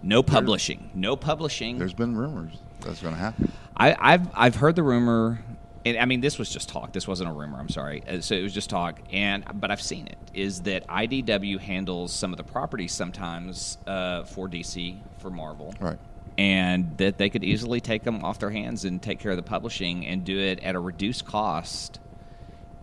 [0.03, 0.91] No publishing.
[0.95, 1.79] No publishing.
[1.79, 3.53] There's been rumors that's going to happen.
[3.77, 5.41] I, I've I've heard the rumor,
[5.85, 6.93] and I mean this was just talk.
[6.93, 7.59] This wasn't a rumor.
[7.59, 8.03] I'm sorry.
[8.09, 10.17] Uh, So it was just talk, and but I've seen it.
[10.35, 15.99] Is that IDW handles some of the properties sometimes uh, for DC for Marvel, Right.
[16.37, 19.43] and that they could easily take them off their hands and take care of the
[19.43, 21.99] publishing and do it at a reduced cost,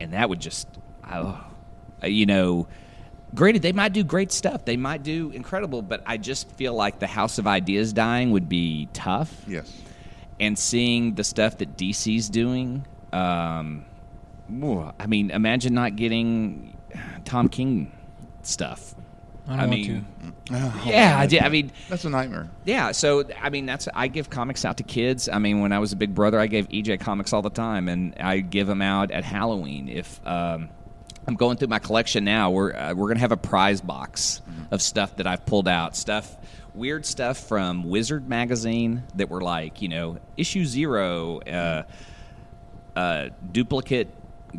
[0.02, 0.68] and that would just,
[1.10, 1.46] oh,
[2.06, 2.68] you know.
[3.34, 4.64] Granted, they might do great stuff.
[4.64, 8.48] They might do incredible, but I just feel like the House of Ideas dying would
[8.48, 9.70] be tough Yes.
[10.40, 12.86] and seeing the stuff that DC's doing.
[13.12, 13.84] Um,
[15.00, 16.78] I mean, imagine not getting
[17.26, 17.92] Tom King
[18.44, 18.96] stuff.
[19.48, 20.06] I don't I want mean,
[20.50, 20.54] to.
[20.88, 22.50] yeah, I, did, I mean, That's a nightmare.
[22.64, 22.94] yeah.
[22.94, 25.28] So, I mean, that's I give comics out to kids.
[25.28, 27.90] I mean, when I was a big brother, I gave EJ comics all the time,
[27.90, 29.88] and I give them out at Halloween.
[29.90, 30.70] If um,
[31.28, 34.82] I'm going through my collection now, we're uh, we're gonna have a prize box of
[34.82, 35.96] stuff that I've pulled out.
[35.96, 36.36] Stuff,
[36.74, 41.84] weird stuff from Wizard magazine that were like, you know, issue zero, uh,
[42.96, 44.10] uh, duplicate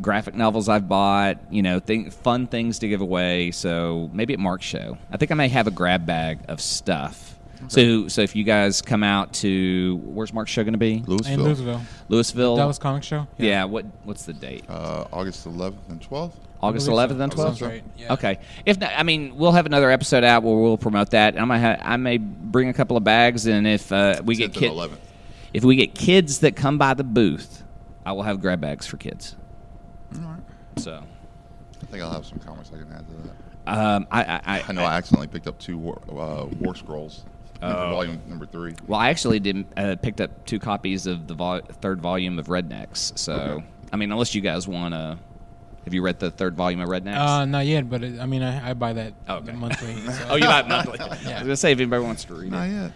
[0.01, 3.51] graphic novels I've bought, you know, thing, fun things to give away.
[3.51, 7.33] So maybe at Mark's show, I think I may have a grab bag of stuff.
[7.69, 11.03] So, so if you guys come out to where's Mark's show going to be?
[11.07, 11.81] Louisville, In Louisville.
[12.07, 12.55] Louisville.
[12.55, 13.25] Dallas Comic Show?
[13.37, 13.63] yeah.
[13.63, 14.63] What what's the date?
[14.69, 16.33] uh, August 11th and 12th.
[16.61, 17.15] August believe so.
[17.15, 17.67] 11th and That sounds 12th.
[17.67, 18.13] right, yeah.
[18.13, 18.39] Okay.
[18.65, 21.33] If not, I mean, we'll have another episode out where we'll promote that.
[21.35, 24.35] And I might ha- I may bring a couple of bags, and if uh, we
[24.35, 24.97] get 10th and kid- 11th.
[25.53, 27.63] if we get kids that come by the booth,
[28.05, 29.35] I will have grab bags for kids.
[30.15, 30.39] All right.
[30.77, 31.03] So.
[31.81, 33.77] I think I'll have some comics I can add to that.
[33.77, 37.23] Um, I, I, I, I know I accidentally picked up two War, uh, war Scrolls,
[37.61, 37.91] Oh.
[37.91, 38.73] volume number three.
[38.87, 42.47] Well, I actually did uh, picked up two copies of the vol- third volume of
[42.47, 43.17] Rednecks.
[43.17, 43.65] So, Okay.
[43.91, 45.17] I mean, unless you guys want to,
[45.87, 47.15] have you read the third volume of Rednecks?
[47.15, 49.53] Uh, not yet, but it, I mean, I, I buy that Okay.
[49.53, 49.95] monthly.
[50.11, 50.99] so- oh, you buy it monthly.
[50.99, 52.73] I was gonna say if anybody wants to read Not it.
[52.73, 52.91] yet.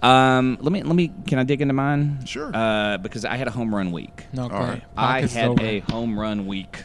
[0.00, 1.10] Um, let me let me.
[1.26, 2.24] Can I dig into mine?
[2.24, 2.52] Sure.
[2.54, 4.26] Uh, because I had a home run week.
[4.32, 4.54] No, okay.
[4.54, 4.82] right.
[4.96, 5.60] I had over.
[5.60, 6.84] a home run week.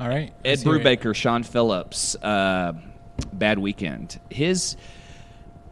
[0.00, 0.32] All right.
[0.44, 0.66] Ed let's it.
[0.66, 2.72] Brubaker, Sean Phillips, uh,
[3.32, 4.18] bad weekend.
[4.30, 4.76] His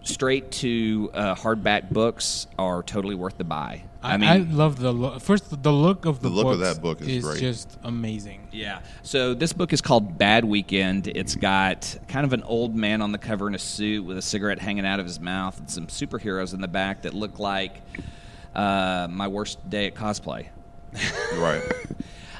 [0.04, 3.82] straight to uh, hardback books are totally worth the buy.
[4.03, 5.20] I, I mean, I love the look.
[5.20, 7.38] First, the look of the, The look of that book is great.
[7.40, 8.48] just amazing.
[8.51, 8.80] Yeah.
[9.03, 11.07] So this book is called Bad Weekend.
[11.09, 14.22] It's got kind of an old man on the cover in a suit with a
[14.22, 17.82] cigarette hanging out of his mouth and some superheroes in the back that look like
[18.55, 20.46] uh, my worst day at cosplay.
[21.34, 21.62] Right.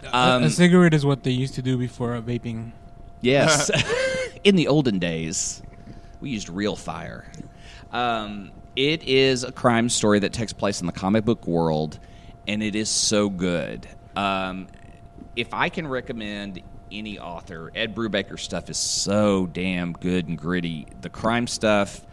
[0.03, 2.73] A- Um, a, cigarette is what they used to do before uh, vaping.
[3.21, 3.71] Yes.
[4.45, 5.63] in the olden days,
[6.23, 7.31] we used real fire.
[7.93, 11.99] Um, it is a crime story that takes place in the comic book world,
[12.47, 13.89] and it is so good.
[14.17, 14.69] Um,
[15.37, 16.63] if I can recommend
[16.93, 17.71] any author.
[17.75, 20.87] Ed Brubaker's stuff is so damn good and gritty.
[21.01, 22.05] The crime stuff,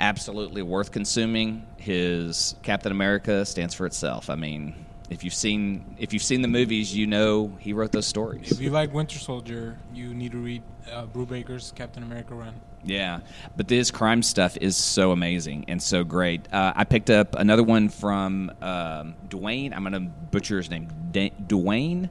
[0.00, 1.66] absolutely worth consuming.
[1.76, 4.30] His Captain America stands for itself.
[4.30, 8.06] I mean, if you've seen if you've seen the movies, you know he wrote those
[8.06, 8.50] stories.
[8.50, 12.54] If you like Winter Soldier, you need to read uh, Brubaker's Captain America run.
[12.86, 13.20] Yeah,
[13.56, 16.52] but this crime stuff is so amazing and so great.
[16.52, 19.72] Uh, I picked up another one from um, Duane.
[19.72, 20.88] I'm going to butcher his name.
[21.10, 22.10] D- Duane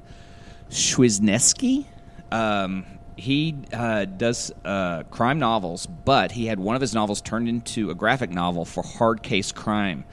[0.69, 1.86] Schwisneski.
[2.32, 7.47] Um, he uh, does uh, crime novels, but he had one of his novels turned
[7.47, 10.03] into a graphic novel for Hard Case Crime.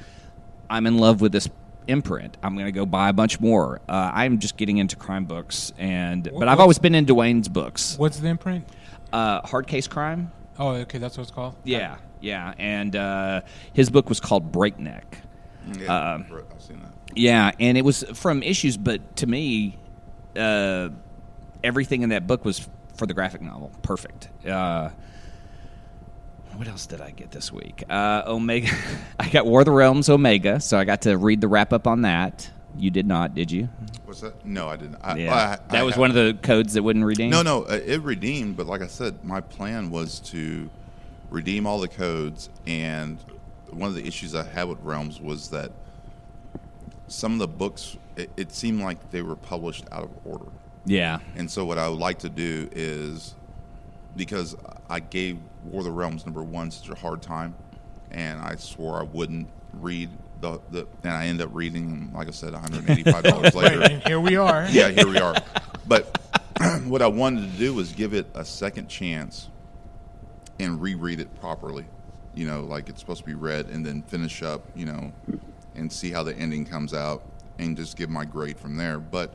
[0.69, 1.49] I'm in love with this
[1.89, 2.37] imprint.
[2.43, 3.81] I'm going to go buy a bunch more.
[3.89, 7.49] Uh, I'm just getting into crime books, and What- but I've always been in Duane's
[7.49, 7.97] books.
[7.99, 8.69] What's the imprint?
[9.13, 10.31] Uh, Hard Case Crime.
[10.61, 11.57] Oh, okay, that's what it's called.
[11.65, 13.41] Yeah, yeah, and uh,
[13.73, 15.19] his book was called Breakneck.
[15.79, 16.93] Yeah, Um, right, I've seen that.
[17.17, 19.79] Yeah, and it was from issues, but to me,
[20.37, 20.91] uh,
[21.65, 23.73] everything in that book was for the graphic novel.
[23.83, 24.29] Perfect.
[24.47, 24.91] Uh,
[26.57, 27.85] what else did I get this week?
[27.89, 28.71] Uh, Omega.
[29.19, 31.87] I got War of the Realms Omega, so I got to read the wrap up
[31.87, 32.51] on that.
[32.77, 33.69] You did not, did you?
[34.05, 34.45] What's that?
[34.47, 34.97] No, I didn't.
[35.03, 37.31] I, Yeah, I- that was one of the codes that wouldn't redeem.
[37.31, 40.71] No, no, uh, it redeemed, but like I said, my plan was to
[41.31, 43.19] redeem all the codes, and
[43.71, 45.71] one of the issues I had with Realms was that
[47.09, 50.47] some of the books, it, it seemed like they were published out of order.
[50.87, 53.35] Yeah, And so, what I would like to do is
[54.17, 54.57] because
[54.89, 57.55] I gave War of the Realms number one such a hard time,
[58.11, 60.09] and I swore I wouldn't read
[60.41, 63.79] the, the and I end up reading, like I said, $185 later.
[63.79, 64.67] Right, and here we are.
[64.71, 65.35] yeah, here we are.
[65.87, 66.19] But
[66.85, 69.49] what I wanted to do was give it a second chance
[70.59, 71.87] and reread it properly.
[72.35, 74.63] You know, like it's supposed to be read, and then finish up.
[74.75, 75.13] You know,
[75.75, 77.25] and see how the ending comes out,
[77.59, 78.99] and just give my grade from there.
[78.99, 79.35] But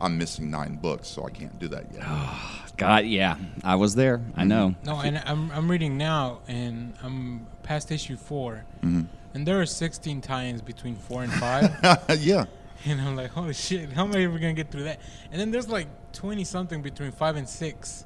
[0.00, 2.04] I'm missing nine books, so I can't do that yet.
[2.76, 4.20] God, yeah, I was there.
[4.34, 4.48] I mm-hmm.
[4.48, 4.74] know.
[4.84, 9.02] No, and I'm I'm reading now, and I'm past issue 4 Mm-hmm.
[9.34, 11.70] and there are 16 tie-ins between four and five,
[12.20, 12.44] yeah,
[12.86, 15.00] and I'm like, holy shit, how am I ever gonna get through that?
[15.30, 18.04] And then there's like 20 something between five and six.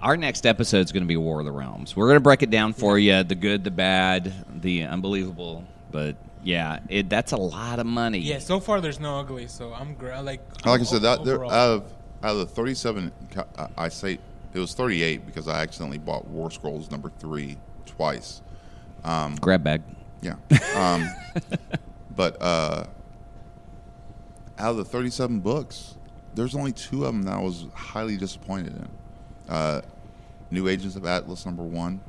[0.00, 1.94] Our next episode is going to be War of the Realms.
[1.96, 5.64] We're going to break it down for you the good, the bad, the unbelievable.
[5.92, 8.18] But yeah, it, that's a lot of money.
[8.18, 10.20] Yeah, so far there's no ugly, so I'm great.
[10.22, 11.92] Like like I said, that there, out of
[12.24, 13.12] out of the 37,
[13.56, 14.18] I- I say
[14.52, 17.56] it was 38 because I accidentally bought War Scrolls number three
[17.86, 18.41] twice.
[19.40, 19.82] Grab bag.
[20.20, 20.36] Yeah.
[20.76, 21.08] Um,
[22.16, 22.84] but uh,
[24.58, 25.96] out of the 37 books,
[26.34, 28.88] there's only two of them that I was highly disappointed in.
[29.48, 29.80] Uh,
[30.50, 32.00] New Agents of Atlas number one,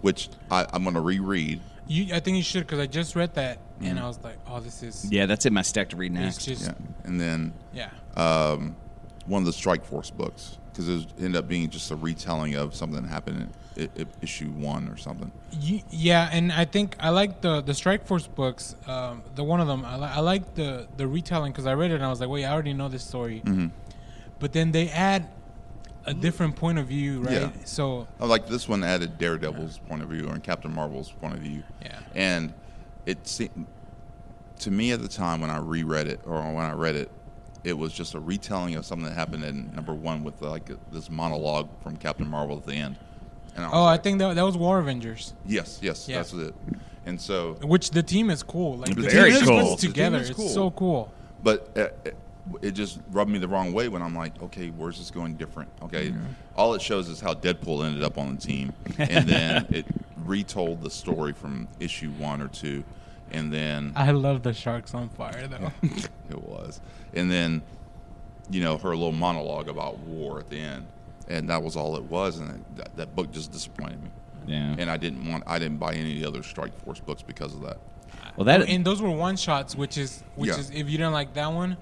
[0.00, 1.60] which I, I'm going to reread.
[1.86, 4.04] You, I think you should because I just read that and Mm-hmm.
[4.04, 6.44] I was like, oh, this is Yeah, that's in my stack to read next.
[6.44, 6.74] just Yeah.
[7.04, 7.90] And then yeah.
[8.16, 8.76] um,
[9.26, 12.54] one of the Strike Force books because it was, ended up being just a retelling
[12.54, 13.52] of something that happened in i- i-
[14.20, 15.32] issue one or something.
[15.90, 18.76] Yeah, and I think I like the the Strike Force books.
[18.86, 21.90] Um, the one of them I, li- I like the the retelling because I read
[21.90, 23.42] it and I was like, wait, I already know this story.
[23.44, 23.68] Mm-hmm.
[24.38, 25.28] But then they add
[26.04, 27.32] a different point of view, right?
[27.32, 27.50] Yeah.
[27.64, 31.40] So I like this one added Daredevil's point of view and Captain Marvel's point of
[31.40, 31.62] view.
[31.80, 32.00] Yeah.
[32.14, 32.52] And
[33.06, 33.66] it seemed
[34.60, 37.10] to me at the time when I reread it or when I read it,
[37.64, 41.10] it was just a retelling of something that happened in number one with like this
[41.10, 42.96] monologue from Captain Marvel at the end.
[43.56, 46.16] And was oh, I think that that was War Avengers, yes, yes, Yeah.
[46.18, 46.54] that's it.
[47.04, 48.76] And so, which the team is cool.
[48.78, 49.60] Like the Very team is cool.
[49.60, 50.18] puts The team together.
[50.18, 51.12] is It's so cool.
[51.42, 52.16] but uh, it,
[52.62, 55.68] it just rubbed me the wrong way when I'm like, okay, where's this going different?
[55.82, 56.24] Okay, Mm-hmm.
[56.56, 59.86] all it shows is how Deadpool ended up on the team, and then it
[60.24, 62.84] retold the story from issue one or two,
[63.32, 65.72] and then I love the sharks on fire though.
[66.30, 66.80] it was,
[67.14, 67.62] and then
[68.50, 70.86] you know her little monologue about war at the end,
[71.28, 74.10] and that was all it was, and it, that, that book just disappointed me,
[74.46, 74.74] Yeah.
[74.78, 77.54] and I didn't want, I didn't buy any of the other Strike Force books because
[77.54, 77.78] of that.
[78.36, 80.58] Well, that and those were one shots, which is which Yeah.
[80.58, 81.76] is if you didn't like that one,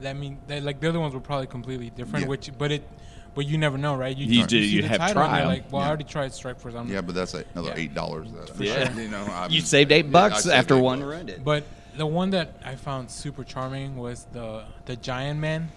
[0.00, 2.24] that mean that like the other ones were probably completely different.
[2.24, 2.28] Yeah.
[2.30, 2.88] Which but it
[3.34, 4.16] but you never know, right?
[4.16, 6.60] You do- see you the have title and you're like, well, I already tried Strike
[6.60, 6.74] Force.
[6.74, 7.82] I'm, Yeah, but that's a- another Yeah.
[7.82, 8.28] eight dollars.
[8.54, 8.90] For sure.
[8.96, 11.10] You know, I'm- you saved eight yeah, bucks saved after eight one bucks.
[11.10, 11.44] ruined it.
[11.44, 11.64] But
[11.96, 15.68] the one that I found super charming was the the Giant Man.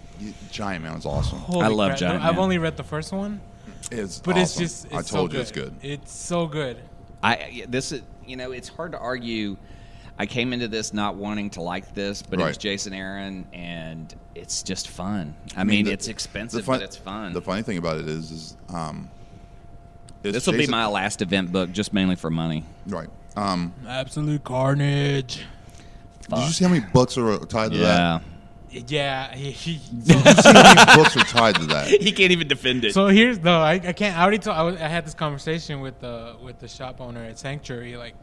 [0.50, 1.38] Giant Man is awesome.
[1.38, 1.98] Holy I love crap.
[1.98, 2.42] Giant I've Man.
[2.44, 3.40] only read the first one,
[3.90, 5.36] It's but it's just it's I so told good.
[5.36, 5.74] you it's good.
[5.82, 6.78] It's so good.
[7.22, 9.56] I this is you know it's hard to argue.
[10.18, 14.14] I came into this not wanting to like this, but it was Jason Aaron, and
[14.34, 15.34] it's just fun.
[15.54, 17.34] I, mean, the- it's expensive, fun- but it's fun.
[17.34, 19.10] The funny thing about it is, is um,
[20.22, 22.64] this will be my last event book, just mainly for money.
[22.86, 23.10] right.
[23.36, 25.44] Um, Absolute carnage.
[26.28, 28.22] Did you see how many books are tied to Yeah, that?
[28.90, 31.88] Yeah, he, he, These books are tied to that.
[32.00, 32.94] He can't even defend it.
[32.94, 34.16] So here's no, I, I can't.
[34.16, 34.56] I already told.
[34.56, 37.96] I, was, I had this conversation with the with the shop owner at Sanctuary.
[37.96, 38.14] Like,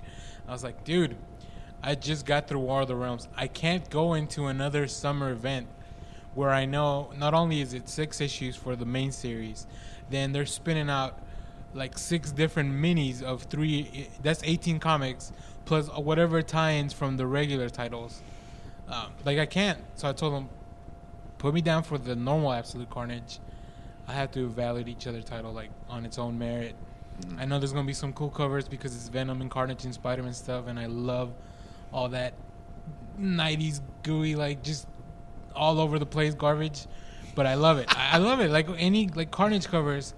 [0.47, 1.15] I was like, dude,
[1.81, 3.27] I just got through War of the Realms.
[3.35, 5.67] I can't go into another summer event
[6.35, 9.65] where I know not only is it six issues for the main series,
[10.09, 11.19] then they're spinning out
[11.73, 14.09] like six different minis of three.
[14.21, 15.31] That's 18 comics
[15.65, 18.21] plus whatever tie-ins from the regular titles.
[18.89, 19.79] Um, like I can't.
[19.95, 20.49] So I told them,
[21.37, 23.39] put me down for the normal Absolute Carnage.
[24.07, 26.75] I have to evaluate each other title like on its own merit.
[27.37, 30.33] I know there's gonna be some cool covers because it's Venom and Carnage and Spider-Man
[30.33, 31.31] stuff, and I love
[31.91, 32.33] all that
[33.19, 34.87] '90s gooey like just
[35.55, 36.85] all over the place garbage.
[37.35, 37.87] But I love it.
[37.89, 38.51] I love it.
[38.51, 40.13] Like any like Carnage covers.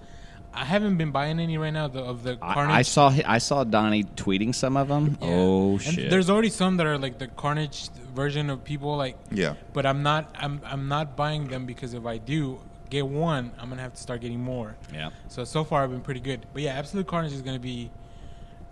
[0.56, 2.74] I haven't been buying any right now the, of the Carnage.
[2.74, 5.18] I, I saw hi- I saw Donny tweeting some of them.
[5.20, 5.28] Yeah.
[5.28, 6.10] Oh And shit!
[6.10, 9.54] there's already some that are like the Carnage version of people like Yeah.
[9.74, 13.68] but I'm not I'm I'm not buying them because if I do get one, I'm
[13.68, 14.76] gonna have to start getting more.
[14.92, 15.10] yeah.
[15.28, 16.46] So so far I've been pretty good.
[16.52, 17.90] But yeah, Absolute Carnage is gonna be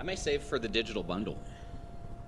[0.01, 1.37] I may save for the digital bundle,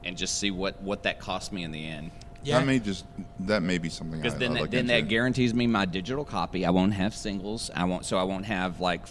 [0.04, 2.10] and just see what what that cost me in the end.
[2.44, 2.58] yeah.
[2.58, 3.06] That may just
[3.40, 4.20] that may be something.
[4.20, 4.92] Because then I that, look then into.
[4.94, 6.64] that guarantees me my digital copy.
[6.66, 7.70] I won't have singles.
[7.74, 9.02] I won't so I won't have like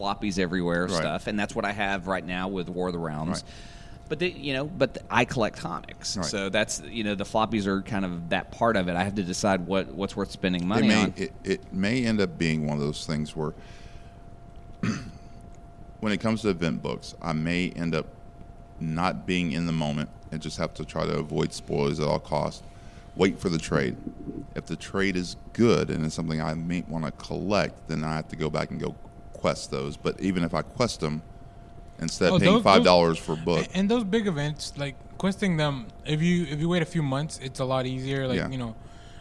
[0.00, 0.92] floppies everywhere Right.
[0.96, 3.42] stuff, and that's what I have right now with War of the Realms.
[3.42, 3.42] Right.
[4.08, 6.26] But they, you know, but I collect comics, Right.
[6.26, 8.96] so that's you know the floppies are kind of that part of it.
[8.96, 11.14] I have to decide what what's worth spending it money may on.
[11.16, 13.52] it, it may end up being one of those things where
[16.00, 18.06] when it comes to event books, I may end up
[18.80, 22.18] not being in the moment and just have to try to avoid spoilers at all
[22.18, 22.62] costs.
[23.16, 23.96] Wait for the trade.
[24.54, 28.14] If the trade is good and it's something I may want to collect, then I
[28.16, 28.94] have to go back and go
[29.40, 29.96] quest those.
[29.96, 31.22] But even if I quest them,
[31.98, 34.96] instead of Oh, paying those- five dollars for a book, and those big events like
[35.18, 38.38] questing them if you if you wait a few months it's a lot easier like
[38.38, 38.48] Yeah.
[38.48, 38.74] you know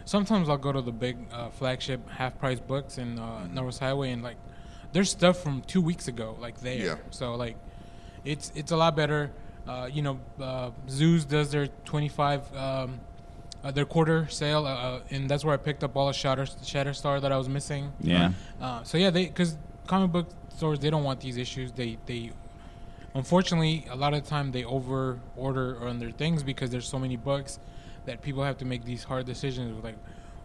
[0.06, 3.54] sometimes i'll go to the big uh, flagship half price books in uh, Mm-hmm.
[3.56, 4.38] Northwest Highway and like
[4.94, 6.96] there's stuff from two weeks ago like there Yeah.
[7.20, 7.58] so like
[8.32, 9.30] it's it's a lot better
[9.68, 13.00] uh, you know uh, Zeus does their 25 um,
[13.62, 16.46] uh, their quarter sale uh, uh, and that's where i picked up all the shatter
[16.74, 19.58] shatterstar that i was missing yeah, uh, so yeah, they because
[19.94, 20.28] comic book
[20.58, 21.72] stores they don't want these issues.
[21.72, 22.32] They they
[23.16, 27.00] unfortunately a lot of the time they over order on their things because there's so
[27.00, 27.60] many books
[28.06, 29.98] that people have to make these hard decisions with like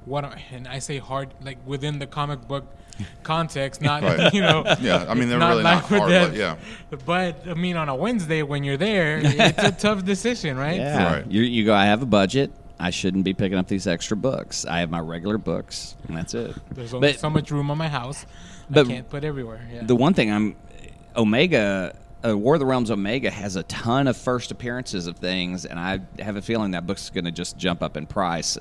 [0.06, 2.64] what am- and I say hard like within the comic book
[3.22, 4.32] context, not Right.
[4.36, 4.64] you know.
[4.80, 6.56] yeah, I mean they're not really not life hard, but yeah,
[7.04, 10.76] But I mean, on a Wednesday when you're there, it's a tough decision, right?
[10.76, 11.12] yeah.
[11.14, 11.26] Right.
[11.30, 11.74] You, you go.
[11.74, 12.52] I have a budget.
[12.78, 14.64] I shouldn't be picking up these extra books.
[14.66, 16.54] I have my regular books, and that's it.
[16.74, 18.26] There's only But- so much room on my house.
[18.68, 19.60] but I can't put everywhere.
[19.72, 19.84] Yeah.
[19.84, 20.56] The one thing I'm
[21.16, 21.94] Omega,
[22.26, 25.78] uh, War of the Realms Omega has a ton of first appearances of things, and
[25.78, 28.58] I have a feeling that book's going to just jump up in price.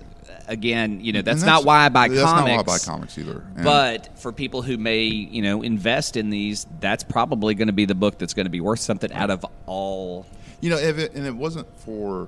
[0.48, 2.48] Again, you know that's, And not why I buy that's comics.
[2.48, 3.44] not why I buy comics either.
[3.56, 7.74] And- But for people who may, you know, invest in these, that's probably going to
[7.74, 10.26] be the book that's going to be worth something out of all.
[10.62, 12.28] You know, if it, and it wasn't for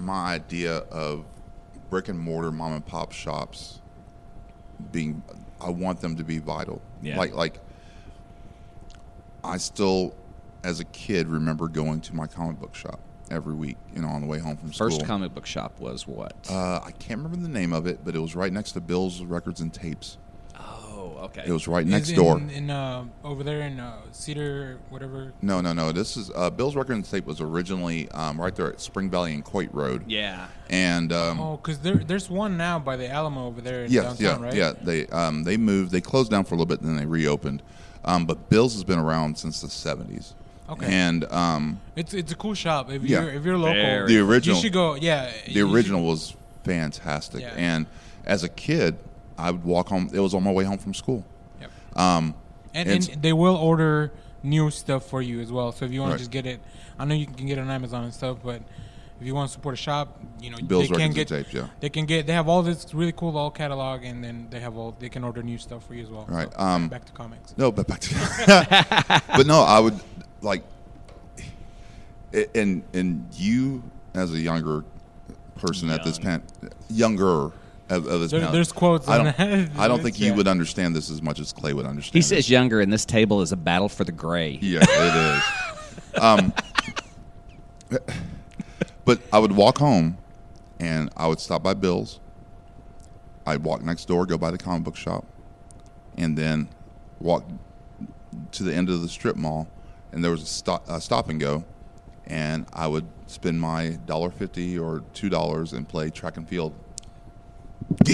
[0.00, 1.24] my idea of
[1.88, 3.80] brick and mortar mom and pop shops
[4.92, 5.22] being,
[5.60, 6.80] I want them to be vital.
[7.02, 7.18] Yeah.
[7.18, 7.60] Like, like
[9.44, 10.14] I still,
[10.64, 13.76] as a kid, remember going to my comic book shop every week.
[13.94, 14.90] You know, on the way home from school.
[14.90, 16.34] First comic book shop was what?
[16.50, 19.22] uh, I can't remember the name of it, but it was right next to Bill's
[19.22, 20.18] Records and Tapes.
[21.24, 21.44] Okay.
[21.46, 22.38] It was right Is next in, door.
[22.38, 25.32] in uh, over there in uh, Cedar, whatever.
[25.42, 25.92] No, no, no.
[25.92, 29.34] This is uh, Bill's Record and Tape was originally um, right there at Spring Valley
[29.34, 30.04] and Coit Road.
[30.10, 30.48] yeah.
[30.70, 34.18] And um, Oh, because there, there's one now by the Alamo over there in Yes,
[34.18, 34.54] downtown, yeah, right?
[34.54, 34.72] yeah.
[34.80, 35.90] They um, they moved.
[35.90, 37.62] They closed down for a little bit, and then they reopened.
[38.04, 40.34] Um, but Bill's has been around since the seventies.
[40.68, 40.86] Okay.
[40.86, 42.88] And um, It's it's a cool shop.
[42.90, 43.22] If Yeah.
[43.22, 44.94] you're if you're local, Very The original- you should go.
[44.94, 47.40] Yeah, the you should- original was fantastic.
[47.40, 47.52] Yeah.
[47.56, 47.86] And
[48.24, 48.96] as a kid,
[49.40, 50.10] I would walk home.
[50.12, 51.24] It was on my way home from school.
[51.60, 51.70] Yep.
[51.96, 52.34] Um,
[52.74, 54.12] And, it's- and they will order
[54.42, 55.72] new stuff for you as well.
[55.72, 56.16] So if you want Right.
[56.18, 56.60] to just get it,
[56.98, 58.62] I know you can get it on Amazon and stuff, but
[59.20, 61.52] if you want to support a shop, you know Bill's they can get and Tapes,
[61.54, 61.66] yeah.
[61.80, 64.76] they can get they have all this really cool all catalog, and then they have
[64.78, 66.24] all they can order new stuff for you as well.
[66.28, 67.54] Right, So, um, back to comics.
[67.58, 70.00] No, but back to but no, I would
[70.40, 70.62] like,
[72.54, 73.82] and and you
[74.14, 74.84] as a younger
[75.56, 76.40] person at this Young.
[76.40, 76.42] pan,
[76.88, 77.50] younger
[77.90, 79.70] of, of this There- panel, there's quotes I don't, that.
[79.78, 80.36] I don't think you Yeah.
[80.36, 82.14] would understand this as much as Clay would understand.
[82.14, 82.22] He it.
[82.24, 84.58] says younger, and this table is a battle for the gray.
[84.62, 85.42] Yeah, it is.
[86.20, 86.52] Um,
[89.04, 90.18] but I would walk home,
[90.78, 92.20] and I would stop by Bill's.
[93.46, 95.24] I'd walk next door, go by the comic book shop,
[96.16, 96.68] and then
[97.20, 97.44] walk
[98.52, 99.68] to the end of the strip mall,
[100.12, 101.64] and there was a stop, a stop and go,
[102.26, 106.74] and I would spend my dollar fifty or two dollars and play track and field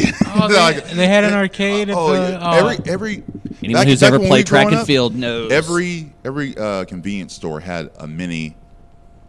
[0.03, 0.15] again.
[0.27, 2.39] Oh, they- they had an arcade at oh, the- yeah.
[2.43, 2.69] oh.
[2.69, 3.23] every every.
[3.63, 5.51] Anyone back- who's back ever played track and up, field knows.
[5.51, 8.55] Every every uh, convenience store had a mini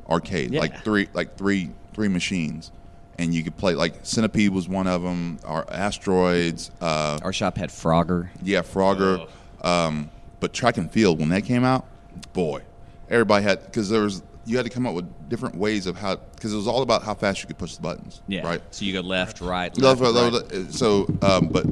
[0.10, 0.60] arcade, Yeah.
[0.60, 2.72] like three like three three machines,
[3.18, 6.72] and you could play like Centipede was one of them, or Asteroids.
[6.82, 8.30] Uh, Our shop had Frogger.
[8.44, 9.28] yeah, Frogger.
[9.62, 10.10] Um,
[10.40, 11.86] but track and field when that came out,
[12.34, 12.62] boy,
[13.10, 16.16] everybody had because there was you had to come up with different ways of how
[16.16, 18.22] because it was all about how fast you could push the buttons.
[18.28, 18.48] Yeah.
[18.48, 18.62] right.
[18.72, 20.54] So you go left, right, Love, left, love, right.
[20.54, 21.66] love, So, um, but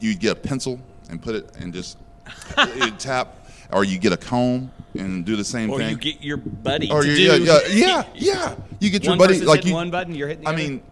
[0.00, 0.80] you get a pencil
[1.10, 1.98] and put it and just
[2.76, 3.34] you tap,
[3.72, 5.86] or you get a comb and do the same Or thing.
[5.86, 7.22] Or you get your buddy or to do.
[7.22, 8.54] yeah, yeah, yeah, yeah.
[8.80, 9.74] You get your One buddy like you.
[9.74, 10.62] one button, you're hitting the I other.
[10.62, 10.82] mean,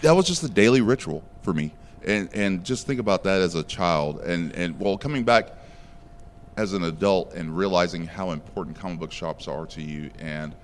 [0.00, 1.72] that was just a daily ritual for me,
[2.06, 5.50] and and just think about that as a child, and and well, coming back
[6.56, 10.54] as an adult and realizing how important comic book shops are to you, and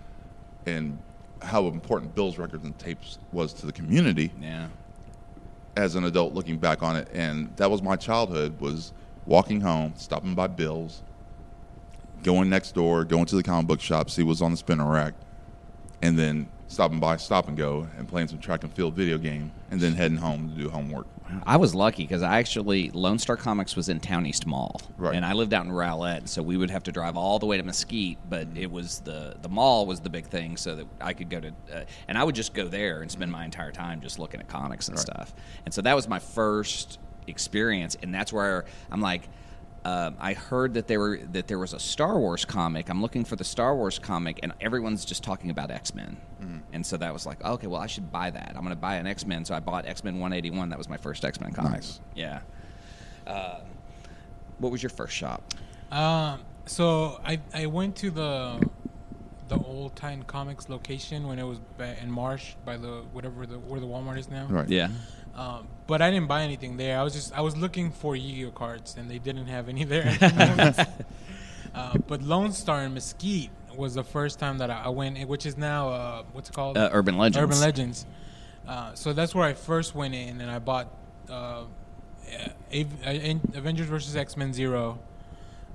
[0.67, 0.99] and
[1.43, 4.69] how important Bill's records and tapes was to the community Yeah.
[5.77, 8.93] as an adult looking back on it and that was my childhood was
[9.27, 11.03] walking home stopping by bill's
[12.23, 15.15] going next door going to the comic book shop see what's on the spinner rack
[16.01, 19.51] and then stopping by stop and go and playing some track and field video game
[19.73, 21.07] and then heading home to do homework
[21.47, 25.15] I was lucky because I actually Lone Star Comics was in Town East Mall, Right.
[25.15, 27.57] and I lived out in Rowlett, so we would have to drive all the way
[27.57, 28.19] to Mesquite.
[28.29, 31.41] But it was the the mall was the big thing, so that I could go
[31.41, 34.41] to, uh, and I would just go there and spend my entire time just looking
[34.41, 35.03] at comics and Right.
[35.07, 35.35] stuff.
[35.65, 39.29] And so that was my first experience, and that's where I'm like.
[39.85, 42.89] Um, I heard that there were that there was a Star Wars comic.
[42.89, 46.17] I'm looking for the Star Wars comic, and everyone's just talking about X Men.
[46.73, 48.53] And so that was like, okay, well, I should buy that.
[48.57, 49.45] I'm going to buy an X Men.
[49.45, 50.71] So I bought X Men 181.
[50.71, 51.73] That was my first X Men comic.
[51.73, 52.01] Nice.
[52.15, 52.41] Yeah.
[53.27, 53.61] Uh,
[54.59, 55.43] what was your first shop?
[55.91, 58.69] Um, so I I went to the
[59.49, 61.59] the old Titan Comics location when it was
[62.01, 64.47] in Marsh by the whatever the where the Walmart is now.
[64.47, 64.89] right Yeah.
[65.35, 66.99] Um, but I didn't buy anything there.
[66.99, 70.17] I was just I was looking for Yu-Gi-Oh cards and they didn't have any there.
[71.75, 75.47] uh, but Lone Star and Mesquite was the first time that I I went, which
[75.47, 76.77] is now uh, what's it called?
[76.77, 77.43] Uh, Urban Legends.
[77.43, 78.07] Urban Legends.
[78.67, 80.89] Uh, so that's where I first went in, and I bought
[81.29, 81.65] uh,
[82.73, 85.01] A- A- Avengers versus X Men Zero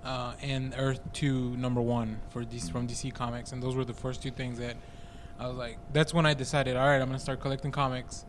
[0.06, 3.94] uh, and Earth Two Number One for DC, from DC Comics, and those were the
[3.94, 4.78] first two things that
[5.40, 5.78] I was like.
[5.92, 8.26] That's when I decided, all right, I'm gonna start collecting comics.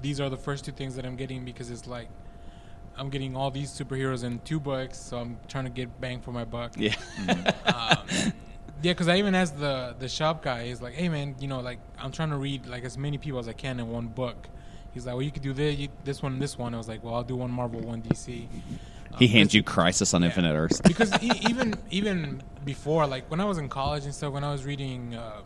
[0.00, 2.08] These are the first two things that I'm getting because it's like
[2.96, 6.32] I'm getting all these superheroes in two books, so I'm trying to get bang for
[6.32, 6.94] my buck Yeah.
[7.66, 8.32] um,
[8.82, 11.60] yeah, because I even asked the the shop guy, he's like, "Hey man, you know,
[11.60, 14.48] like I'm trying to read like as many people as I can in one book."
[14.94, 17.02] He's like, "Well, you could do this, you, this one, this one." I was like,
[17.04, 18.26] "Well, I'll do one Marvel, one DC."
[19.18, 20.80] he Um, hands you Crisis on Infinite Earths.
[20.82, 24.52] because e- even even before, like when I was in college and stuff, when I
[24.52, 25.40] was reading, uh,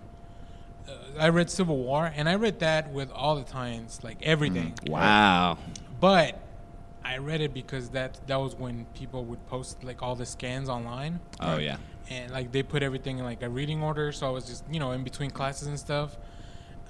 [0.88, 4.74] uh, I read Civil War, and I read that with all the times, like everything.
[4.86, 5.58] Wow.
[6.00, 6.38] But
[7.04, 10.68] I read it because that that was when people would post like all the scans
[10.68, 11.76] online Oh yeah.
[12.10, 14.78] and like they put everything in like a reading order so i was just you
[14.78, 16.16] know in between classes and stuff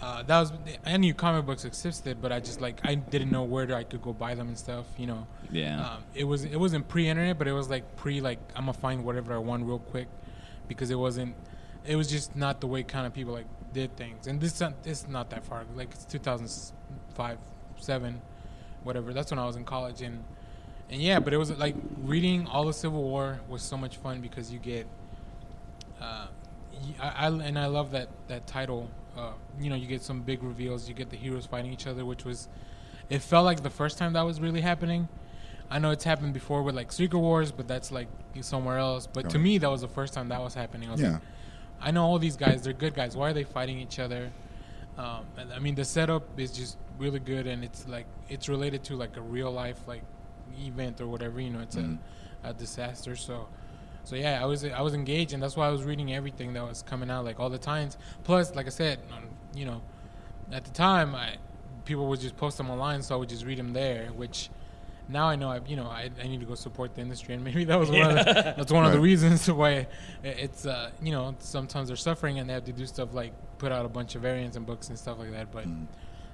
[0.02, 0.52] uh, that was
[0.84, 4.02] i knew comic books existed but i just like i didn't know where i could
[4.02, 5.80] go buy them and stuff you know Yeah.
[5.94, 9.04] um, it was it wasn't pre-internet but it was like pre like i'm gonna find
[9.04, 10.08] whatever i want real quick
[10.68, 11.34] because it wasn't
[11.86, 15.08] it was just not the way kind of people like did things and this is
[15.08, 17.38] not that far like it's 2005
[17.76, 18.20] 7
[18.84, 20.22] whatever that's when i was in college and
[20.90, 24.20] and yeah, but it was like reading all the Civil War was so much fun
[24.20, 24.86] because you get,
[26.02, 26.26] uh,
[27.00, 28.90] I, I- and I love that that title.
[29.16, 30.88] Uh, you know, you get some big reveals.
[30.90, 32.46] You get the heroes fighting each other, which was,
[33.08, 35.08] it felt like the first time that was really happening.
[35.70, 38.08] I know it's happened before with like Secret Wars, but that's like
[38.42, 39.06] somewhere else.
[39.06, 40.88] But to me, that was the first time that was happening.
[40.90, 41.12] I was Yeah.
[41.12, 41.22] like,
[41.82, 43.16] I know all these guys; they're good guys.
[43.16, 44.30] Why are they fighting each other?
[44.98, 48.84] Um, and I mean, the setup is just really good, and it's like it's related
[48.84, 50.02] to like a real life like
[50.58, 51.40] event or whatever.
[51.40, 51.98] You know, it's Mhm.
[52.44, 53.16] a, a disaster.
[53.16, 53.48] So,
[54.04, 56.62] so yeah, I was I was engaged, and that's why I was reading everything that
[56.66, 57.96] was coming out, like all the times.
[58.24, 59.24] Plus, like I said, um,
[59.54, 59.80] you know,
[60.52, 61.36] at the time, I
[61.84, 64.50] people would just post them online, so I would just read them there, which.
[65.08, 67.44] Now I know I, you know, I, I need to go support the industry, and
[67.44, 69.86] maybe that was one of the, that's one of the reasons why
[70.22, 73.72] it's, uh, you know, sometimes they're suffering and they have to do stuff like put
[73.72, 75.52] out a bunch of variants and books and stuff like that.
[75.52, 75.66] But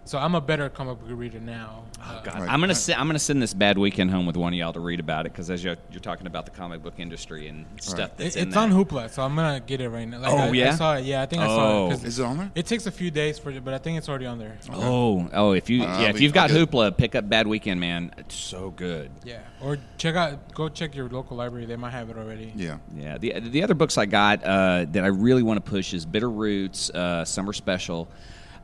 [0.09, 1.83] so I'm a better comic book reader now.
[2.03, 2.51] Uh, God, Right.
[2.51, 4.81] I'm gonna si- I'm gonna send this bad weekend home with one of y'all to
[4.81, 7.99] read about it because as you're, you're talking about the comic book industry and stuff
[7.99, 8.17] Right.
[8.17, 8.61] that's It, in it's that.
[8.63, 10.21] on Hoopla, so I'm gonna get it right now.
[10.21, 10.75] Like, Oh, I, I yeah?
[10.75, 11.05] saw it.
[11.05, 11.91] Yeah, I think I saw Oh.
[11.91, 12.51] Is it on there?
[12.55, 14.57] It takes a few days for it, but I think it's already on there.
[14.73, 15.53] Oh, oh!
[15.53, 18.13] If you uh, yeah, if you've got I'll Hoopla, pick up Bad Weekend, man.
[18.17, 19.11] It's so good.
[19.25, 21.67] Yeah, or check out, go check your local library.
[21.67, 22.53] They might have it already.
[22.57, 22.79] Yeah.
[22.97, 23.19] Yeah.
[23.19, 26.31] The the other books I got uh, that I really want to push is Bitter
[26.31, 28.09] Roots uh, Summer Special.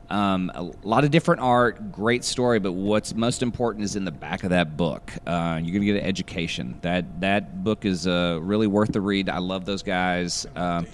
[0.09, 4.11] Um, a lot of different art, great story, but what's most important is in the
[4.11, 5.11] back of that book.
[5.25, 6.77] Uh, you're gonna get an education.
[6.81, 9.29] That that book is uh, really worth the read.
[9.29, 10.45] I love those guys.
[10.55, 10.87] Um,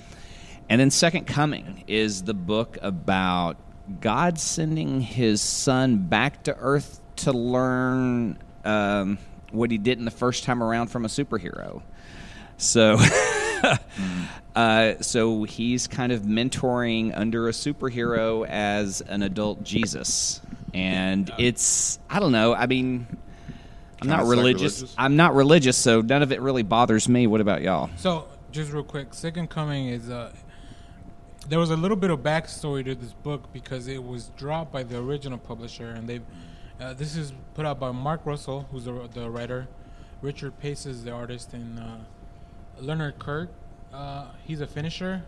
[0.70, 3.57] and then Second Coming is the book about
[3.99, 9.18] God sending His Son back to Earth to learn um,
[9.51, 11.82] what He didn't the first time around from a superhero.
[12.57, 12.97] So.
[14.53, 20.41] Uh, so he's kind of mentoring under a superhero as an adult Jesus,
[20.74, 22.53] and it's I don't know.
[22.53, 24.74] I mean, I'm Kinda not religious.
[24.74, 24.95] sacrilegious?
[24.97, 27.28] I'm not religious, so none of it really bothers me.
[27.28, 27.89] What about y'all?
[27.95, 30.34] So, just real quick, Second Coming is uh,
[31.47, 34.84] there was a little bit of backstory to this book because it was dropped by
[34.84, 36.20] the original publisher, and they
[36.82, 39.70] uh, this is put out by Mark Russell, who's the, the writer,
[40.22, 41.84] Richard Pace is the artist, and uh,
[42.82, 43.49] Leonard Kirk.
[43.93, 45.23] Uh, he's a finisher.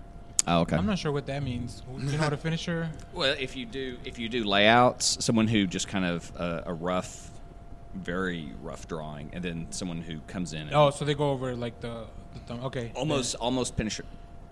[0.47, 0.75] Oh, okay.
[0.75, 1.81] I'm not sure what that means.
[1.81, 2.89] Do you know what a finisher?
[3.13, 6.73] Well, if you do, if you do layouts, someone who just kind of uh, a
[6.73, 7.29] rough,
[7.93, 10.63] very rough drawing, and then someone who comes in.
[10.63, 12.59] And Oh, so they go over like the, the thumb.
[12.65, 14.03] Okay, almost almost pencil,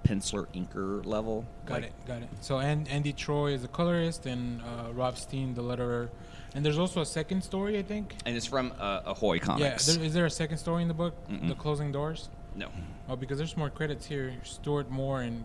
[0.04, 1.46] penciler inker level.
[1.66, 2.30] Got Like, it, got it.
[2.42, 6.10] So and Andy Troy is the colorist, and uh, Rob Steen the letterer,
[6.54, 8.16] and there's also a second story, I think.
[8.26, 9.88] And it's from uh, Ahoy Yeah, Comics.
[9.88, 11.16] there, is there a second story in the book?
[11.28, 12.30] The closing doors.
[12.56, 12.70] No.
[13.10, 14.34] Oh, because there's more credits here.
[14.44, 15.44] Stuart Moore and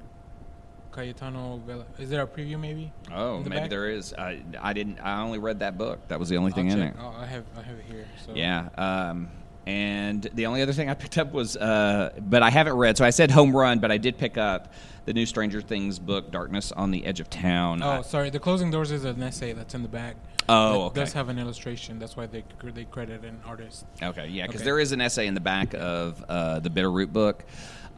[0.92, 1.84] Cayetano Vela.
[1.98, 2.92] Is there a preview maybe?
[3.12, 3.70] Oh, the maybe back?
[3.70, 4.14] there is.
[4.14, 4.98] I, I didn't.
[5.00, 6.08] I only read that book.
[6.08, 6.94] That was the only thing I'll in check.
[6.94, 7.00] it.
[7.02, 8.06] Oh, I have I have it here.
[8.24, 8.68] So Yeah.
[8.78, 9.28] Um,
[9.66, 12.96] and the only other thing I picked up was, uh, but I haven't read.
[12.96, 14.72] So I said home run, but I did pick up
[15.06, 17.82] the new Stranger Things book, Darkness on the Edge of Town.
[17.82, 18.30] Oh, I- sorry.
[18.30, 20.16] The closing doors is an essay that's in the back.
[20.48, 21.00] Oh, okay.
[21.00, 21.98] Does have an illustration.
[21.98, 23.84] That's why they they credit an artist.
[24.00, 24.64] Okay, yeah, because Okay.
[24.66, 27.44] there is an essay in the back of uh, the Bitter Root book.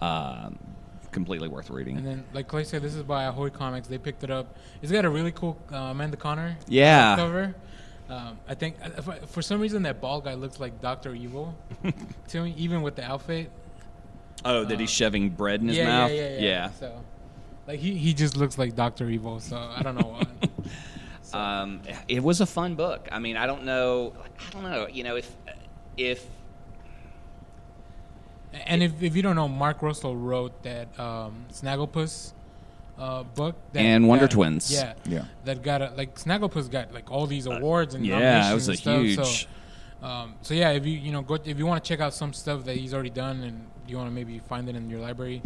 [0.01, 0.59] Um,
[1.11, 1.97] completely worth reading.
[1.97, 3.89] And then, like Clay said, this is by Ahoy Comics.
[3.89, 4.57] They picked it up.
[4.83, 7.17] It's got a really cool uh, Amanda Conner Yeah.
[7.17, 7.55] cover.
[8.09, 11.55] Um, I think uh, I, for some reason that bald guy looks like Doctor Evil
[12.29, 13.51] to me, even with the outfit.
[14.45, 16.11] oh, that he's shoving bread in his yeah, mouth.
[16.11, 17.05] yeah, yeah, yeah, So,
[17.67, 19.41] like he, he just looks like Doctor Evil.
[19.41, 20.25] So I don't know why.
[21.31, 23.07] Um, it was a fun book.
[23.13, 24.15] I mean, I don't know.
[24.39, 24.89] I don't know.
[24.89, 25.31] You know, if
[25.99, 26.27] if
[28.53, 32.33] and if, if you don't know, Mark Russell wrote that um, Snagglepuss
[32.99, 34.73] uh, book that And Wonder got- Twins.
[34.73, 35.25] Yeah, Yeah.
[35.45, 38.75] That got a, like Snagglepuss got like all these awards and yeah, it was a
[38.77, 39.17] stuff, huge.
[39.17, 42.15] So, um, so yeah, if you you know go if you want to check out
[42.15, 45.01] some stuff that he's already done and you want to maybe find it in your
[45.01, 45.43] library,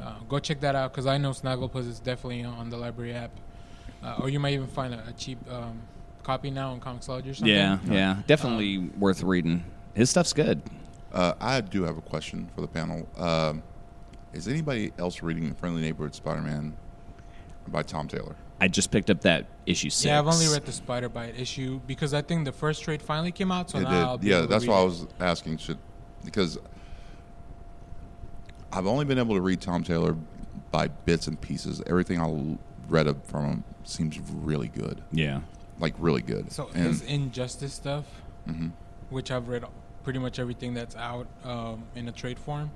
[0.00, 3.30] uh, go check that out because I know Snagglepuss is definitely on the library app,
[4.02, 5.80] uh, or you might even find a, a cheap um,
[6.22, 7.48] copy now on Comixology or something.
[7.54, 9.64] yeah, yeah, definitely worth reading.
[9.94, 10.62] His stuff's good.
[11.12, 13.08] Uh, I do have a question for the panel.
[13.18, 13.62] Um,
[14.32, 16.76] is anybody else reading the Friendly Neighborhood Spider-Man
[17.70, 18.34] by Tom Taylor?
[18.60, 20.04] I just picked up that issue six.
[20.06, 23.32] Yeah, I've only read the Spider Bite issue because I think the first trade finally
[23.32, 23.70] came out.
[23.70, 24.24] So It now I'll did.
[24.26, 25.56] be Yeah, that's read why I was asking.
[25.58, 25.78] Should
[26.24, 26.58] because
[28.72, 30.16] I've only been able to read Tom Taylor
[30.70, 31.82] by bits and pieces.
[31.86, 32.56] Everything I
[32.88, 35.40] read from him seems really good, Yeah.
[35.78, 36.52] like really good.
[36.52, 38.04] So and his Injustice stuff,
[38.46, 38.72] Mhm.
[39.08, 39.64] which I've read
[40.04, 42.70] pretty much everything that's out um, in a trade form,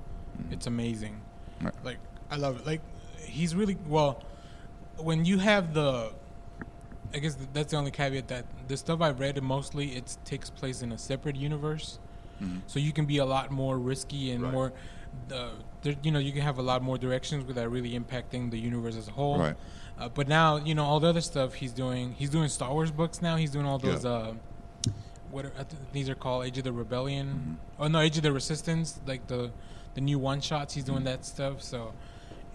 [0.51, 1.21] it's amazing.
[1.61, 1.73] Right.
[1.83, 1.97] Like
[2.31, 2.65] I love it.
[2.65, 2.81] Like
[3.19, 4.21] he's really well.
[4.97, 6.11] When you have the,
[7.13, 10.81] I guess that's the only caveat that the stuff I've read mostly it takes place
[10.81, 11.99] in a separate universe,
[12.67, 14.51] so you can be a lot more risky and Right.
[14.53, 14.73] more.
[15.29, 18.97] There, you know, you can have a lot more directions without really impacting the universe
[18.97, 19.39] as a whole.
[19.39, 19.55] Right.
[19.97, 22.13] Uh, but now, you know, all the other stuff he's doing.
[22.17, 23.37] He's doing Star Wars books now.
[23.37, 24.03] He's doing all those.
[24.03, 24.09] Yeah.
[24.11, 24.33] Uh,
[25.31, 25.51] what are,
[25.93, 27.27] these are called Age of the Rebellion.
[27.27, 27.83] Mm-hmm.
[27.83, 28.99] Oh no, Age of the Resistance.
[29.05, 29.51] Like the
[29.93, 30.73] the new one shots.
[30.73, 31.61] He's doing that stuff.
[31.61, 31.93] So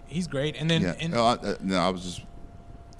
[0.05, 0.55] he's great.
[0.59, 0.99] And then Mm-hmm.
[0.99, 2.21] yeah, and, no, I, uh, no, I was just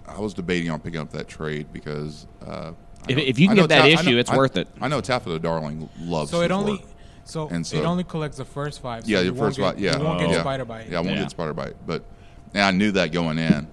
[0.08, 2.72] I was debating on picking up that trade because uh,
[3.08, 4.68] If- know- if you can get that Ta- issue, know- it's I- worth it.
[4.82, 6.32] I know Taffeta Darling loves.
[6.32, 6.74] so it only.
[6.74, 6.82] work.
[7.24, 9.04] So, And so it only collects the first five.
[9.06, 9.80] So yeah, your first get, bite.
[9.80, 10.42] Yeah, you won't get yeah.
[10.42, 10.90] Spider Bite.
[10.90, 11.22] Yeah, I won't Yeah.
[11.22, 12.04] get Spider Bite, but
[12.54, 13.68] and I knew that going in.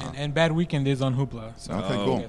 [0.00, 1.52] And, and Bad Weekend is on Hoopla.
[1.56, 2.26] So Okay, you cool.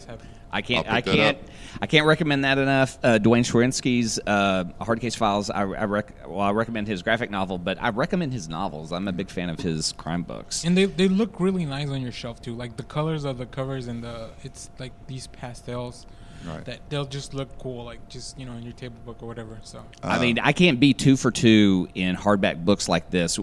[0.51, 0.87] Guys have- I can't.
[0.87, 1.37] I'll I pick that can't.
[1.37, 1.43] up.
[1.81, 2.97] I can't recommend that enough.
[3.03, 5.49] Uh, Duane Shrinsky's uh, Hard Case Files.
[5.49, 8.91] I, I rec- well, I recommend his graphic novel, but I recommend his novels.
[8.91, 10.63] I'm a big fan of his crime books.
[10.63, 12.55] And they they look really nice on your shelf too.
[12.55, 16.05] Like the colors of the covers and the it's like these pastels
[16.47, 16.63] Right.
[16.65, 19.59] that they'll just look cool, like just you know in your table book or whatever.
[19.63, 23.37] So I mean, I can't be two for two in hardback books like this.